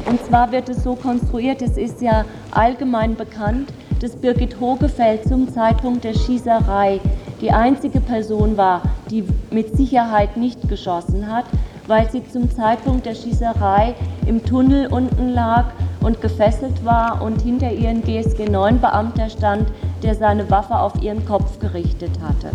Und 0.07 0.25
zwar 0.25 0.51
wird 0.51 0.71
es 0.71 0.83
so 0.83 0.95
konstruiert, 0.95 1.61
es 1.61 1.77
ist 1.77 2.01
ja 2.01 2.25
allgemein 2.53 3.17
bekannt, 3.17 3.71
dass 4.01 4.17
Birgit 4.17 4.59
Hogefeld 4.59 5.29
zum 5.29 5.53
Zeitpunkt 5.53 6.05
der 6.05 6.15
Schießerei 6.15 7.01
die 7.43 7.51
einzige 7.51 8.01
Person 8.01 8.57
war, 8.57 8.81
die 9.11 9.23
mit 9.51 9.77
Sicherheit 9.77 10.39
nicht 10.39 10.71
geschossen 10.71 11.31
hat, 11.31 11.45
weil 11.87 12.11
sie 12.11 12.27
zum 12.29 12.51
Zeitpunkt 12.51 13.07
der 13.07 13.15
Schießerei 13.15 13.95
im 14.27 14.45
Tunnel 14.45 14.89
unten 14.89 15.31
lag 15.31 15.67
und 16.01 16.21
gefesselt 16.21 16.85
war 16.85 17.23
und 17.23 17.43
hinter 17.43 17.73
ihr 17.73 17.89
ein 17.89 18.03
GSG-9-Beamter 18.03 19.29
stand, 19.29 19.69
der 20.03 20.15
seine 20.15 20.51
Waffe 20.51 20.79
auf 20.79 21.01
ihren 21.03 21.25
Kopf 21.27 21.59
gerichtet 21.59 22.13
hatte. 22.23 22.51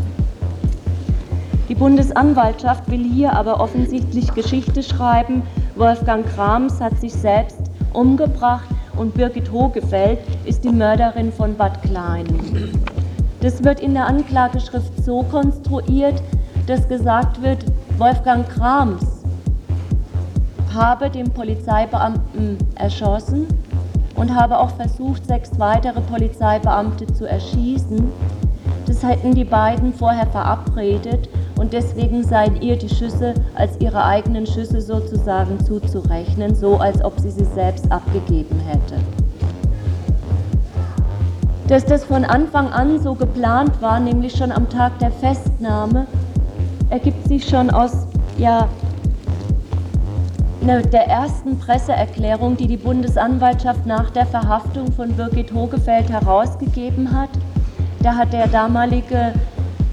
Die 1.68 1.76
Bundesanwaltschaft 1.76 2.90
will 2.92 3.04
hier 3.04 3.34
aber 3.34 3.62
offensichtlich 3.62 4.34
Geschichte 4.34 4.84
schreiben. 4.84 5.44
Wolfgang 5.76 6.26
Krams 6.36 6.82
hat 6.82 7.00
sich 7.00 7.14
selbst 7.14 7.62
umgebracht 7.94 8.68
und 8.98 9.14
Birgit 9.14 9.52
Hogefeld 9.52 10.20
ist 10.46 10.64
die 10.64 10.72
Mörderin 10.72 11.32
von 11.32 11.56
Bad 11.56 11.82
Kleinen. 11.82 12.72
Das 13.40 13.64
wird 13.64 13.80
in 13.80 13.94
der 13.94 14.06
Anklageschrift 14.06 15.04
so 15.04 15.24
konstruiert, 15.24 16.22
dass 16.68 16.88
gesagt 16.88 17.42
wird, 17.42 17.66
Wolfgang 17.98 18.48
Krams 18.48 19.11
habe 20.74 21.10
den 21.10 21.32
Polizeibeamten 21.32 22.58
erschossen 22.76 23.48
und 24.16 24.34
habe 24.36 24.60
auch 24.60 24.72
versucht, 24.72 25.26
sechs 25.26 25.52
weitere 25.58 26.02
Polizeibeamte 26.02 27.08
zu 27.08 27.26
erschießen. 27.26 28.12
Das 28.86 29.04
hätten 29.04 29.34
die 29.34 29.46
beiden 29.46 29.94
vorher 29.94 30.28
verabredet 30.28 31.30
und 31.58 31.74
deswegen 31.74 32.24
seien 32.24 32.62
ihr 32.62 32.78
die 32.78 32.90
Schüsse 32.90 33.34
als 33.56 33.80
ihre 33.80 34.04
eigenen 34.04 34.46
Schüsse 34.46 34.82
sozusagen 34.82 35.64
zuzurechnen, 35.64 36.56
so 36.56 36.78
als 36.78 37.04
ob 37.04 37.20
sie 37.20 37.32
sie 37.32 37.46
selbst 37.46 37.92
abgegeben 37.92 38.60
hätte. 38.68 38.96
Dass 41.68 41.86
das 41.86 42.04
von 42.04 42.26
Anfang 42.26 42.68
an 42.74 43.00
so 43.00 43.16
geplant 43.16 43.82
war, 43.82 44.00
nämlich 44.00 44.36
schon 44.36 44.52
am 44.52 44.68
Tag 44.70 45.00
der 45.00 45.12
Festnahme, 45.12 46.06
ergibt 46.90 47.28
sich 47.28 47.48
schon 47.48 47.70
aus 47.70 48.08
ja, 48.38 48.68
der 50.62 51.08
ersten 51.08 51.58
Presseerklärung, 51.58 52.56
die 52.56 52.68
die 52.68 52.78
Bundesanwaltschaft 52.78 53.86
nach 53.88 54.12
der 54.12 54.28
Verhaftung 54.28 54.92
von 54.92 55.12
Birgit 55.14 55.52
Hogefeld 55.54 56.10
herausgegeben 56.10 57.12
hat. 57.12 57.30
Da 58.04 58.16
hat 58.16 58.32
der 58.32 58.48
damalige 58.48 59.34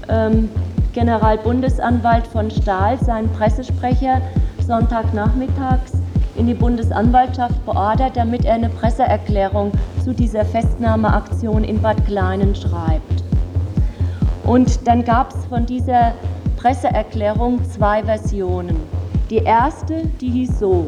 ähm, 0.09 0.49
Generalbundesanwalt 0.93 2.27
von 2.27 2.51
Stahl 2.51 2.99
seinen 2.99 3.29
Pressesprecher 3.31 4.21
Sonntagnachmittags 4.65 5.93
in 6.35 6.45
die 6.45 6.53
Bundesanwaltschaft 6.53 7.65
beordert, 7.65 8.15
damit 8.15 8.45
er 8.45 8.53
eine 8.53 8.69
Presseerklärung 8.69 9.71
zu 10.03 10.13
dieser 10.13 10.45
Festnahmeaktion 10.45 11.63
in 11.63 11.81
Bad 11.81 12.05
Kleinen 12.05 12.53
schreibt. 12.53 13.23
Und 14.45 14.87
dann 14.87 15.03
gab 15.03 15.33
es 15.33 15.45
von 15.47 15.65
dieser 15.65 16.13
Presseerklärung 16.57 17.63
zwei 17.65 18.03
Versionen. 18.03 18.98
Die 19.29 19.37
erste, 19.37 20.07
die 20.19 20.29
hieß 20.29 20.57
so. 20.57 20.87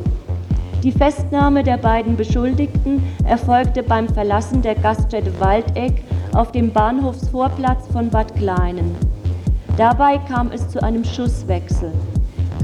Die 0.81 0.91
Festnahme 0.91 1.61
der 1.61 1.77
beiden 1.77 2.17
Beschuldigten 2.17 3.03
erfolgte 3.23 3.83
beim 3.83 4.09
Verlassen 4.09 4.63
der 4.63 4.73
Gaststätte 4.73 5.31
Waldeck 5.39 6.03
auf 6.33 6.51
dem 6.51 6.71
Bahnhofsvorplatz 6.71 7.87
von 7.93 8.09
Bad 8.09 8.35
Kleinen. 8.35 8.95
Dabei 9.77 10.17
kam 10.17 10.51
es 10.51 10.67
zu 10.69 10.81
einem 10.81 11.05
Schusswechsel. 11.05 11.91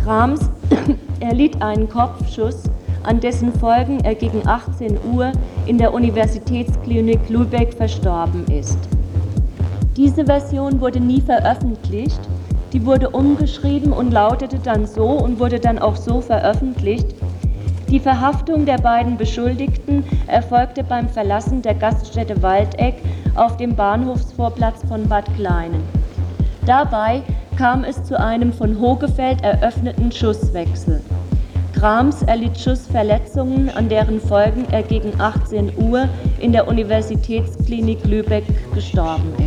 Krams 0.03 0.49
erlitt 1.19 1.61
einen 1.61 1.87
Kopfschuss, 1.87 2.63
an 3.03 3.19
dessen 3.19 3.53
Folgen 3.53 3.99
er 3.99 4.15
gegen 4.15 4.47
18 4.47 4.97
Uhr 5.13 5.31
in 5.67 5.77
der 5.77 5.93
Universitätsklinik 5.93 7.29
Lübeck 7.29 7.71
verstorben 7.75 8.45
ist. 8.47 8.79
Diese 9.95 10.25
Version 10.25 10.81
wurde 10.81 10.99
nie 10.99 11.21
veröffentlicht, 11.21 12.19
die 12.73 12.85
wurde 12.85 13.09
umgeschrieben 13.09 13.93
und 13.93 14.11
lautete 14.11 14.59
dann 14.59 14.85
so 14.85 15.07
und 15.07 15.39
wurde 15.39 15.59
dann 15.59 15.79
auch 15.79 15.95
so 15.95 16.21
veröffentlicht. 16.21 17.15
Die 17.89 17.99
Verhaftung 17.99 18.65
der 18.65 18.77
beiden 18.79 19.15
Beschuldigten 19.15 20.03
erfolgte 20.27 20.83
beim 20.83 21.07
Verlassen 21.07 21.61
der 21.61 21.73
Gaststätte 21.73 22.41
Waldeck 22.43 22.95
auf 23.35 23.55
dem 23.55 23.75
Bahnhofsvorplatz 23.75 24.81
von 24.87 25.07
Bad 25.07 25.33
Kleinen. 25.35 25.83
Dabei 26.65 27.23
kam 27.57 27.85
es 27.85 28.03
zu 28.03 28.19
einem 28.19 28.51
von 28.51 28.79
Hogefeld 28.79 29.41
eröffneten 29.41 30.11
Schusswechsel. 30.11 31.01
Grams 31.73 32.23
erlitt 32.23 32.59
Schussverletzungen, 32.59 33.69
an 33.69 33.87
deren 33.87 34.19
Folgen 34.19 34.65
er 34.71 34.83
gegen 34.83 35.13
18 35.19 35.71
Uhr 35.77 36.09
in 36.39 36.51
der 36.51 36.67
Universitätsklinik 36.67 38.03
Lübeck 38.03 38.43
gestorben 38.73 39.31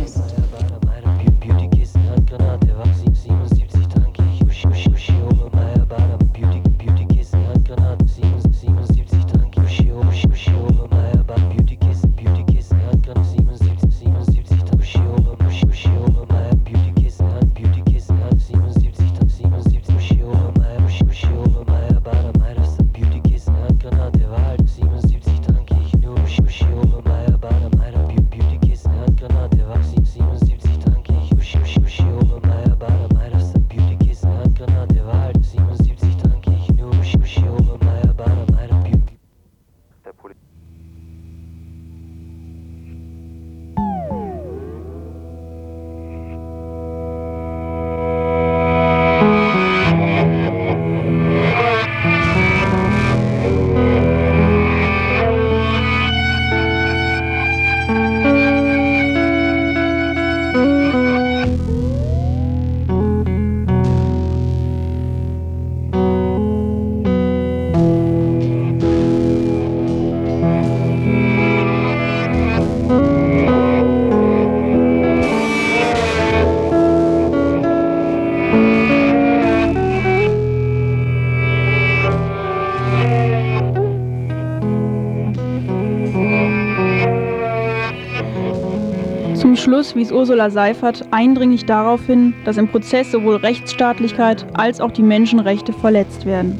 Entschluss 89.61 89.93
wies 89.93 90.11
Ursula 90.11 90.49
Seifert 90.49 91.05
eindringlich 91.11 91.67
darauf 91.67 92.03
hin, 92.07 92.33
dass 92.45 92.57
im 92.57 92.67
Prozess 92.67 93.11
sowohl 93.11 93.35
Rechtsstaatlichkeit 93.35 94.43
als 94.55 94.81
auch 94.81 94.89
die 94.89 95.03
Menschenrechte 95.03 95.71
verletzt 95.71 96.25
werden. 96.25 96.59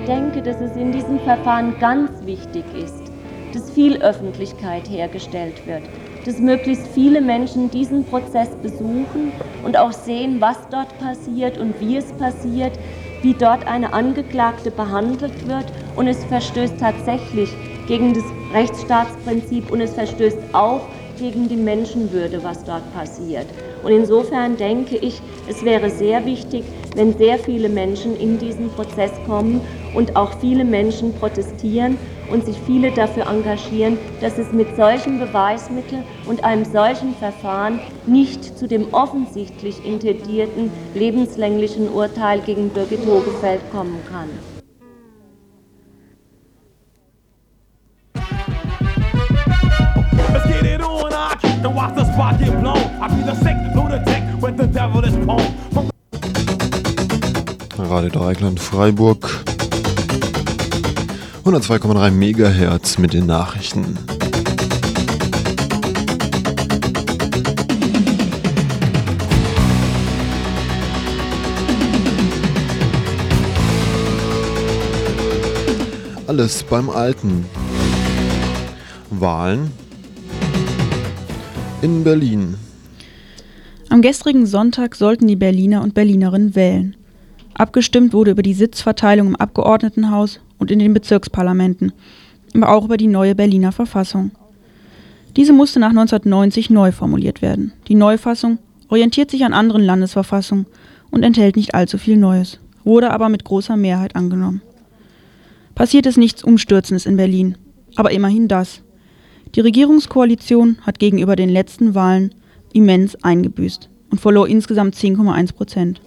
Ich 0.00 0.06
denke, 0.08 0.42
dass 0.42 0.60
es 0.60 0.74
in 0.74 0.90
diesem 0.90 1.20
Verfahren 1.20 1.78
ganz 1.78 2.10
wichtig 2.26 2.64
ist, 2.76 3.04
dass 3.52 3.70
viel 3.70 3.98
Öffentlichkeit 3.98 4.90
hergestellt 4.90 5.64
wird, 5.64 5.82
dass 6.24 6.40
möglichst 6.40 6.88
viele 6.88 7.20
Menschen 7.20 7.70
diesen 7.70 8.04
Prozess 8.04 8.48
besuchen 8.64 9.30
und 9.64 9.76
auch 9.76 9.92
sehen, 9.92 10.40
was 10.40 10.58
dort 10.70 10.88
passiert 10.98 11.56
und 11.56 11.72
wie 11.80 11.98
es 11.98 12.10
passiert, 12.14 12.72
wie 13.22 13.34
dort 13.34 13.64
eine 13.68 13.92
Angeklagte 13.92 14.72
behandelt 14.72 15.46
wird 15.46 15.66
und 15.94 16.08
es 16.08 16.24
verstößt 16.24 16.80
tatsächlich 16.80 17.50
gegen 17.86 18.14
das 18.14 18.24
Rechtsstaatsprinzip 18.52 19.70
und 19.70 19.80
es 19.80 19.94
verstößt 19.94 20.38
auch 20.52 20.82
gegen 21.18 21.48
die 21.48 21.56
Menschenwürde, 21.56 22.42
was 22.42 22.64
dort 22.64 22.92
passiert. 22.92 23.46
Und 23.82 23.92
insofern 23.92 24.56
denke 24.56 24.96
ich, 24.96 25.20
es 25.48 25.64
wäre 25.64 25.90
sehr 25.90 26.24
wichtig, 26.24 26.64
wenn 26.96 27.16
sehr 27.16 27.38
viele 27.38 27.68
Menschen 27.68 28.16
in 28.16 28.38
diesen 28.38 28.70
Prozess 28.70 29.12
kommen 29.26 29.60
und 29.94 30.16
auch 30.16 30.38
viele 30.40 30.64
Menschen 30.64 31.12
protestieren 31.14 31.98
und 32.30 32.46
sich 32.46 32.56
viele 32.66 32.90
dafür 32.90 33.26
engagieren, 33.26 33.98
dass 34.20 34.38
es 34.38 34.52
mit 34.52 34.74
solchen 34.76 35.18
Beweismitteln 35.18 36.02
und 36.26 36.42
einem 36.42 36.64
solchen 36.64 37.14
Verfahren 37.14 37.80
nicht 38.06 38.58
zu 38.58 38.66
dem 38.66 38.92
offensichtlich 38.92 39.84
intendierten 39.84 40.70
lebenslänglichen 40.94 41.92
Urteil 41.92 42.40
gegen 42.40 42.70
Birgit 42.70 43.06
Hogefeld 43.06 43.60
kommen 43.70 44.00
kann. 44.10 44.53
To 51.64 51.70
watch 51.70 51.94
the 51.94 52.04
spot 52.12 52.38
get 52.38 52.60
blown. 52.60 52.76
I 53.00 53.08
be 53.08 53.22
the 53.22 53.34
sick 53.36 53.56
lunatic 53.74 54.22
with 54.42 54.58
the 54.58 54.66
devilish 54.66 55.14
poem. 55.24 55.90
Radio 57.78 58.10
Dreikland 58.10 58.60
Freiburg. 58.60 59.24
102,3 61.44 62.10
Megahertz 62.10 62.98
mit 62.98 63.14
den 63.14 63.24
Nachrichten. 63.24 63.96
Alles 76.26 76.62
beim 76.64 76.90
Alten. 76.90 77.46
Wahlen 79.08 79.72
in 81.84 82.02
Berlin. 82.02 82.54
Am 83.90 84.00
gestrigen 84.00 84.46
Sonntag 84.46 84.94
sollten 84.94 85.26
die 85.26 85.36
Berliner 85.36 85.82
und 85.82 85.92
Berlinerinnen 85.92 86.54
wählen. 86.54 86.96
Abgestimmt 87.52 88.14
wurde 88.14 88.30
über 88.30 88.42
die 88.42 88.54
Sitzverteilung 88.54 89.28
im 89.28 89.36
Abgeordnetenhaus 89.36 90.40
und 90.58 90.70
in 90.70 90.78
den 90.78 90.94
Bezirksparlamenten, 90.94 91.92
aber 92.54 92.70
auch 92.70 92.86
über 92.86 92.96
die 92.96 93.06
neue 93.06 93.34
Berliner 93.34 93.70
Verfassung. 93.70 94.30
Diese 95.36 95.52
musste 95.52 95.78
nach 95.78 95.90
1990 95.90 96.70
neu 96.70 96.90
formuliert 96.90 97.42
werden. 97.42 97.74
Die 97.88 97.96
Neufassung 97.96 98.58
orientiert 98.88 99.30
sich 99.30 99.44
an 99.44 99.52
anderen 99.52 99.84
Landesverfassungen 99.84 100.64
und 101.10 101.22
enthält 101.22 101.56
nicht 101.56 101.74
allzu 101.74 101.98
viel 101.98 102.16
Neues, 102.16 102.60
wurde 102.84 103.10
aber 103.10 103.28
mit 103.28 103.44
großer 103.44 103.76
Mehrheit 103.76 104.16
angenommen. 104.16 104.62
Passiert 105.74 106.06
ist 106.06 106.16
nichts 106.16 106.42
Umstürzendes 106.42 107.04
in 107.04 107.18
Berlin, 107.18 107.58
aber 107.94 108.10
immerhin 108.10 108.48
das. 108.48 108.83
Die 109.54 109.60
Regierungskoalition 109.60 110.78
hat 110.82 110.98
gegenüber 110.98 111.36
den 111.36 111.48
letzten 111.48 111.94
Wahlen 111.94 112.34
immens 112.72 113.16
eingebüßt 113.22 113.88
und 114.10 114.20
verlor 114.20 114.48
insgesamt 114.48 114.96
10,1 114.96 115.54
Prozent. 115.54 116.00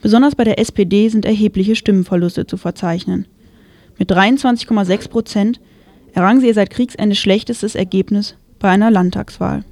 Besonders 0.00 0.34
bei 0.34 0.42
der 0.42 0.58
SPD 0.58 1.08
sind 1.08 1.24
erhebliche 1.24 1.76
Stimmenverluste 1.76 2.46
zu 2.46 2.56
verzeichnen. 2.56 3.26
Mit 3.96 4.10
23,6 4.10 5.08
Prozent 5.08 5.60
errang 6.14 6.40
sie 6.40 6.48
ihr 6.48 6.54
seit 6.54 6.70
Kriegsende 6.70 7.14
schlechtestes 7.14 7.76
Ergebnis 7.76 8.34
bei 8.58 8.68
einer 8.68 8.90
Landtagswahl. 8.90 9.64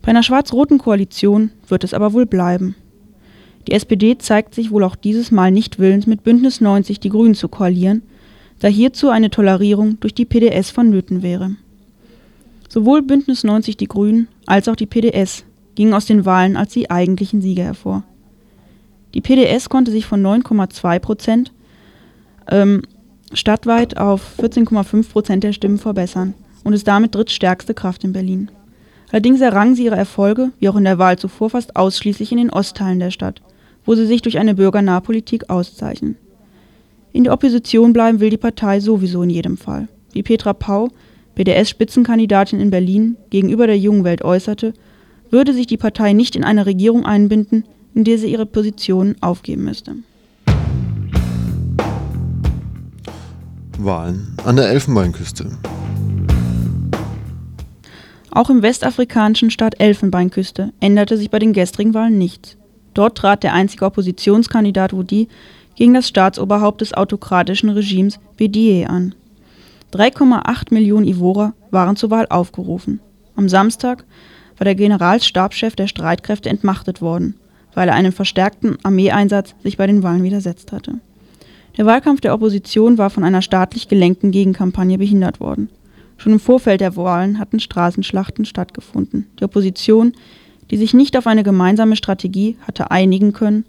Bei 0.00 0.08
einer 0.08 0.22
schwarz-roten 0.22 0.78
Koalition 0.78 1.50
wird 1.68 1.84
es 1.84 1.92
aber 1.92 2.14
wohl 2.14 2.24
bleiben. 2.24 2.76
Die 3.66 3.72
SPD 3.72 4.16
zeigt 4.16 4.54
sich 4.54 4.70
wohl 4.70 4.84
auch 4.84 4.96
dieses 4.96 5.30
Mal 5.30 5.50
nicht 5.50 5.78
willens, 5.78 6.06
mit 6.06 6.24
Bündnis 6.24 6.62
90 6.62 7.00
die 7.00 7.10
Grünen 7.10 7.34
zu 7.34 7.48
koalieren, 7.48 8.02
da 8.60 8.68
hierzu 8.68 9.10
eine 9.10 9.30
Tolerierung 9.30 9.98
durch 10.00 10.14
die 10.14 10.24
PDS 10.24 10.70
vonnöten 10.70 11.22
wäre. 11.22 11.56
Sowohl 12.68 13.02
Bündnis 13.02 13.44
90 13.44 13.76
die 13.76 13.88
Grünen 13.88 14.28
als 14.46 14.68
auch 14.68 14.76
die 14.76 14.86
PDS 14.86 15.44
gingen 15.74 15.94
aus 15.94 16.06
den 16.06 16.24
Wahlen 16.24 16.56
als 16.56 16.72
die 16.72 16.90
eigentlichen 16.90 17.40
Sieger 17.40 17.64
hervor. 17.64 18.02
Die 19.14 19.20
PDS 19.20 19.68
konnte 19.68 19.90
sich 19.90 20.06
von 20.06 20.22
9,2 20.22 20.98
Prozent 20.98 21.52
ähm, 22.50 22.82
stadtweit 23.32 23.96
auf 23.96 24.38
14,5 24.38 25.10
Prozent 25.10 25.44
der 25.44 25.52
Stimmen 25.52 25.78
verbessern 25.78 26.34
und 26.64 26.72
ist 26.72 26.86
damit 26.86 27.14
drittstärkste 27.14 27.74
Kraft 27.74 28.04
in 28.04 28.12
Berlin. 28.12 28.50
Allerdings 29.10 29.40
errangen 29.40 29.74
sie 29.74 29.84
ihre 29.84 29.96
Erfolge, 29.96 30.50
wie 30.58 30.68
auch 30.68 30.76
in 30.76 30.84
der 30.84 30.98
Wahl 30.98 31.18
zuvor, 31.18 31.50
fast 31.50 31.76
ausschließlich 31.76 32.32
in 32.32 32.38
den 32.38 32.50
Ostteilen 32.50 32.98
der 32.98 33.10
Stadt, 33.10 33.40
wo 33.86 33.94
sie 33.94 34.06
sich 34.06 34.20
durch 34.20 34.38
eine 34.38 34.54
bürgernahe 34.54 35.00
Politik 35.00 35.48
auszeichnen. 35.48 36.16
In 37.12 37.24
der 37.24 37.32
Opposition 37.32 37.92
bleiben 37.92 38.20
will 38.20 38.30
die 38.30 38.36
Partei 38.36 38.80
sowieso 38.80 39.22
in 39.22 39.30
jedem 39.30 39.56
Fall. 39.56 39.88
Wie 40.12 40.22
Petra 40.22 40.52
Pau, 40.52 40.88
BDS-Spitzenkandidatin 41.36 42.60
in 42.60 42.70
Berlin, 42.70 43.16
gegenüber 43.30 43.66
der 43.66 43.78
Jungen 43.78 44.04
Welt 44.04 44.22
äußerte, 44.22 44.74
würde 45.30 45.54
sich 45.54 45.66
die 45.66 45.76
Partei 45.76 46.12
nicht 46.12 46.36
in 46.36 46.44
eine 46.44 46.66
Regierung 46.66 47.04
einbinden, 47.06 47.64
in 47.94 48.04
der 48.04 48.18
sie 48.18 48.30
ihre 48.30 48.46
Position 48.46 49.16
aufgeben 49.20 49.64
müsste. 49.64 49.96
Wahlen 53.78 54.36
an 54.44 54.56
der 54.56 54.68
Elfenbeinküste. 54.70 55.50
Auch 58.30 58.50
im 58.50 58.62
westafrikanischen 58.62 59.50
Staat 59.50 59.80
Elfenbeinküste 59.80 60.72
änderte 60.80 61.16
sich 61.16 61.30
bei 61.30 61.38
den 61.38 61.52
gestrigen 61.52 61.94
Wahlen 61.94 62.18
nichts. 62.18 62.56
Dort 62.94 63.16
trat 63.16 63.42
der 63.42 63.54
einzige 63.54 63.84
Oppositionskandidat 63.84 64.92
Wudi 64.92 65.28
gegen 65.78 65.94
das 65.94 66.08
Staatsoberhaupt 66.08 66.80
des 66.80 66.92
autokratischen 66.92 67.70
Regimes 67.70 68.18
Bediye 68.36 68.88
an. 68.88 69.14
3,8 69.92 70.74
Millionen 70.74 71.06
Ivorer 71.06 71.54
waren 71.70 71.94
zur 71.94 72.10
Wahl 72.10 72.26
aufgerufen. 72.28 72.98
Am 73.36 73.48
Samstag 73.48 74.04
war 74.56 74.64
der 74.64 74.74
Generalstabschef 74.74 75.76
der 75.76 75.86
Streitkräfte 75.86 76.48
entmachtet 76.48 77.00
worden, 77.00 77.36
weil 77.74 77.88
er 77.88 77.94
einem 77.94 78.10
verstärkten 78.10 78.76
Armeeeinsatz 78.82 79.54
sich 79.62 79.76
bei 79.76 79.86
den 79.86 80.02
Wahlen 80.02 80.24
widersetzt 80.24 80.72
hatte. 80.72 80.94
Der 81.76 81.86
Wahlkampf 81.86 82.22
der 82.22 82.34
Opposition 82.34 82.98
war 82.98 83.08
von 83.08 83.22
einer 83.22 83.40
staatlich 83.40 83.86
gelenkten 83.86 84.32
Gegenkampagne 84.32 84.98
behindert 84.98 85.38
worden. 85.38 85.70
Schon 86.16 86.32
im 86.32 86.40
Vorfeld 86.40 86.80
der 86.80 86.96
Wahlen 86.96 87.38
hatten 87.38 87.60
Straßenschlachten 87.60 88.46
stattgefunden. 88.46 89.28
Die 89.38 89.44
Opposition, 89.44 90.14
die 90.72 90.76
sich 90.76 90.92
nicht 90.92 91.16
auf 91.16 91.28
eine 91.28 91.44
gemeinsame 91.44 91.94
Strategie 91.94 92.56
hatte 92.66 92.90
einigen 92.90 93.32
können, 93.32 93.64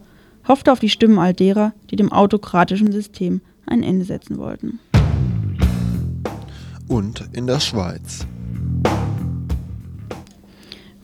hoffte 0.49 0.73
auf 0.73 0.79
die 0.79 0.89
Stimmen 0.89 1.19
all 1.19 1.33
derer, 1.33 1.73
die 1.89 1.95
dem 1.95 2.11
autokratischen 2.11 2.91
System 2.91 3.39
ein 3.65 3.83
Ende 3.83 4.03
setzen 4.03 4.37
wollten. 4.37 4.79
Und 6.89 7.29
in 7.33 7.47
der 7.47 7.61
Schweiz. 7.61 8.25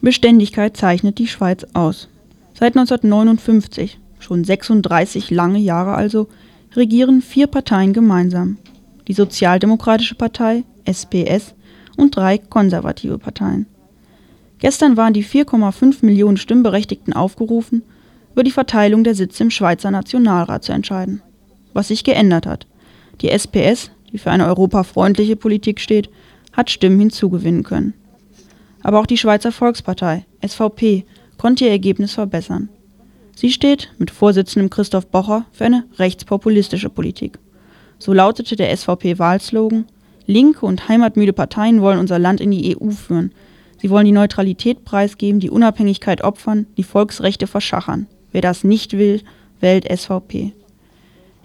Beständigkeit 0.02 0.76
zeichnet 0.76 1.18
die 1.18 1.28
Schweiz 1.28 1.64
aus. 1.72 2.08
Seit 2.54 2.76
1959, 2.76 3.98
schon 4.18 4.44
36 4.44 5.30
lange 5.30 5.58
Jahre 5.58 5.94
also, 5.94 6.28
regieren 6.74 7.22
vier 7.22 7.46
Parteien 7.46 7.92
gemeinsam. 7.92 8.58
Die 9.08 9.12
Sozialdemokratische 9.12 10.16
Partei, 10.16 10.64
SPS, 10.84 11.54
und 11.96 12.16
drei 12.16 12.38
konservative 12.38 13.18
Parteien. 13.18 13.66
Gestern 14.58 14.96
waren 14.96 15.12
die 15.12 15.24
4,5 15.24 16.04
Millionen 16.04 16.36
Stimmberechtigten 16.36 17.12
aufgerufen, 17.12 17.82
über 18.36 18.44
die 18.44 18.50
Verteilung 18.50 19.02
der 19.02 19.14
Sitze 19.14 19.44
im 19.44 19.50
Schweizer 19.50 19.90
Nationalrat 19.90 20.62
zu 20.62 20.72
entscheiden. 20.72 21.22
Was 21.72 21.88
sich 21.88 22.04
geändert 22.04 22.44
hat. 22.44 22.66
Die 23.22 23.30
SPS, 23.30 23.90
die 24.12 24.18
für 24.18 24.30
eine 24.30 24.46
europafreundliche 24.46 25.36
Politik 25.36 25.80
steht, 25.80 26.10
hat 26.52 26.68
Stimmen 26.68 26.98
hinzugewinnen 26.98 27.62
können. 27.62 27.94
Aber 28.82 29.00
auch 29.00 29.06
die 29.06 29.16
Schweizer 29.16 29.52
Volkspartei, 29.52 30.26
SVP, 30.46 31.06
konnte 31.38 31.64
ihr 31.64 31.70
Ergebnis 31.70 32.12
verbessern. 32.12 32.68
Sie 33.34 33.50
steht 33.50 33.90
mit 33.96 34.10
Vorsitzendem 34.10 34.68
Christoph 34.68 35.06
Bocher 35.06 35.46
für 35.50 35.64
eine 35.64 35.84
rechtspopulistische 35.98 36.90
Politik. 36.90 37.38
So 37.98 38.12
lautete 38.12 38.54
der 38.54 38.76
SVP-Wahlslogan: 38.76 39.86
Linke 40.26 40.66
und 40.66 40.90
heimatmüde 40.90 41.32
Parteien 41.32 41.80
wollen 41.80 41.98
unser 41.98 42.18
Land 42.18 42.42
in 42.42 42.50
die 42.50 42.76
EU 42.76 42.90
führen. 42.90 43.32
Sie 43.80 43.88
wollen 43.88 44.04
die 44.04 44.12
Neutralität 44.12 44.84
preisgeben, 44.84 45.40
die 45.40 45.48
Unabhängigkeit 45.48 46.22
opfern, 46.22 46.66
die 46.76 46.84
Volksrechte 46.84 47.46
verschachern. 47.46 48.06
Wer 48.36 48.42
das 48.42 48.64
nicht 48.64 48.92
will, 48.98 49.22
wählt 49.60 49.90
SVP. 49.90 50.52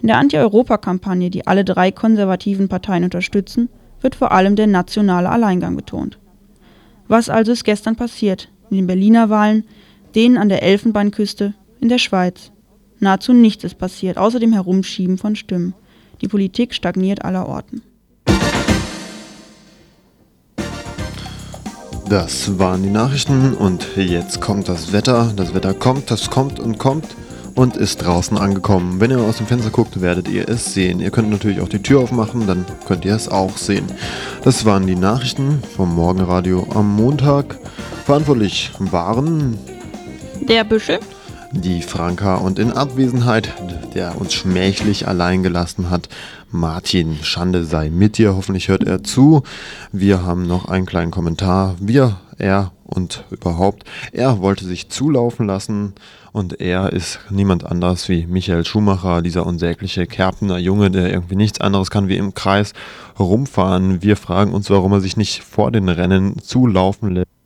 In 0.02 0.08
der 0.08 0.18
Anti-Europa-Kampagne, 0.18 1.30
die 1.30 1.48
alle 1.48 1.64
drei 1.64 1.90
konservativen 1.90 2.68
Parteien 2.68 3.06
unterstützen, 3.06 3.70
wird 4.02 4.14
vor 4.14 4.34
allem 4.34 4.58
der 4.58 4.68
nationale 4.68 5.30
Alleingang 5.30 5.78
betont. 5.78 6.20
Was 7.08 7.30
also 7.30 7.54
ist 7.54 7.64
gestern 7.64 7.96
passiert 7.96 8.50
in 8.70 8.76
den 8.76 8.88
Berliner 8.88 9.30
Wahlen, 9.30 9.64
denen 10.16 10.38
an 10.38 10.50
der 10.50 10.64
Elfenbeinküste, 10.64 11.54
in 11.80 11.88
der 11.88 11.98
Schweiz? 11.98 12.52
Nahezu 13.00 13.32
nichts 13.32 13.64
ist 13.64 13.78
passiert, 13.78 14.18
außer 14.18 14.42
dem 14.42 14.52
Herumschieben 14.52 15.18
von 15.18 15.38
Stimmen. 15.38 15.74
Die 16.20 16.28
Politik 16.28 16.74
stagniert 16.74 17.24
allerorten. 17.24 17.84
Das 22.12 22.60
waren 22.60 22.84
die 22.84 22.90
Nachrichten 22.90 23.54
und 23.54 23.88
jetzt 23.96 24.42
kommt 24.42 24.68
das 24.68 24.92
Wetter. 24.92 25.32
Das 25.34 25.54
Wetter 25.54 25.74
kommt, 25.74 26.12
das 26.12 26.30
kommt 26.30 26.60
und 26.60 26.78
kommt 26.78 27.16
und 27.56 27.78
ist 27.78 28.04
draußen 28.04 28.38
angekommen. 28.38 29.00
Wenn 29.00 29.12
ihr 29.12 29.20
aus 29.20 29.38
dem 29.38 29.48
Fenster 29.48 29.70
guckt, 29.70 30.02
werdet 30.02 30.28
ihr 30.28 30.50
es 30.50 30.74
sehen. 30.74 31.00
Ihr 31.00 31.10
könnt 31.10 31.30
natürlich 31.30 31.62
auch 31.62 31.70
die 31.70 31.82
Tür 31.82 32.02
aufmachen, 32.02 32.48
dann 32.48 32.66
könnt 32.86 33.06
ihr 33.06 33.16
es 33.16 33.30
auch 33.30 33.56
sehen. 33.56 33.86
Das 34.44 34.66
waren 34.66 34.88
die 34.88 34.98
Nachrichten 34.98 35.64
vom 35.78 35.96
Morgenradio 35.96 36.68
am 36.76 36.94
Montag. 36.94 37.58
Verantwortlich 38.04 38.72
waren 38.78 39.58
Der 40.42 40.66
Büschel, 40.66 41.00
die 41.52 41.82
Franka 41.82 42.36
und 42.36 42.60
in 42.60 42.72
Abwesenheit, 42.72 43.54
der 43.94 44.20
uns 44.20 44.34
schmächlich 44.34 45.08
allein 45.08 45.44
gelassen 45.44 45.90
hat, 45.90 46.10
Martin. 46.50 47.18
Schande 47.22 47.66
sei 47.66 47.90
mit 47.90 48.18
dir, 48.18 48.36
hoffentlich 48.36 48.70
hört 48.70 48.84
er 48.84 49.04
zu. 49.04 49.44
Wir 49.92 50.24
haben 50.24 50.48
noch 50.48 50.66
einen 50.66 50.86
kleinen 50.86 51.12
Kommentar. 51.12 51.76
Wir, 51.80 52.18
er 52.38 52.72
und 52.84 53.24
überhaupt, 53.32 53.84
er 54.12 54.40
wollte 54.40 54.66
sich 54.66 54.90
zulaufen 54.90 55.48
lassen 55.48 55.94
und 56.34 56.60
er 56.60 56.92
ist 56.94 57.20
niemand 57.30 57.66
anders 57.66 58.10
wie 58.10 58.26
Michael 58.26 58.66
Schumacher, 58.66 59.22
dieser 59.22 59.46
unsägliche 59.46 60.08
Kerpener 60.08 60.58
Junge, 60.58 60.92
der 60.92 61.12
irgendwie 61.12 61.36
nichts 61.36 61.62
anderes 61.62 61.90
kann 61.90 62.08
wie 62.08 62.18
im 62.18 62.34
Kreis 62.34 62.74
rumfahren. 63.20 64.02
Wir 64.02 64.18
fragen 64.18 64.54
uns, 64.54 64.70
warum 64.70 64.94
er 64.94 65.02
sich 65.02 65.18
nicht 65.18 65.44
vor 65.44 65.72
den 65.72 65.90
Rennen 65.90 66.40
zulaufen 66.42 67.12
lässt. 67.12 67.41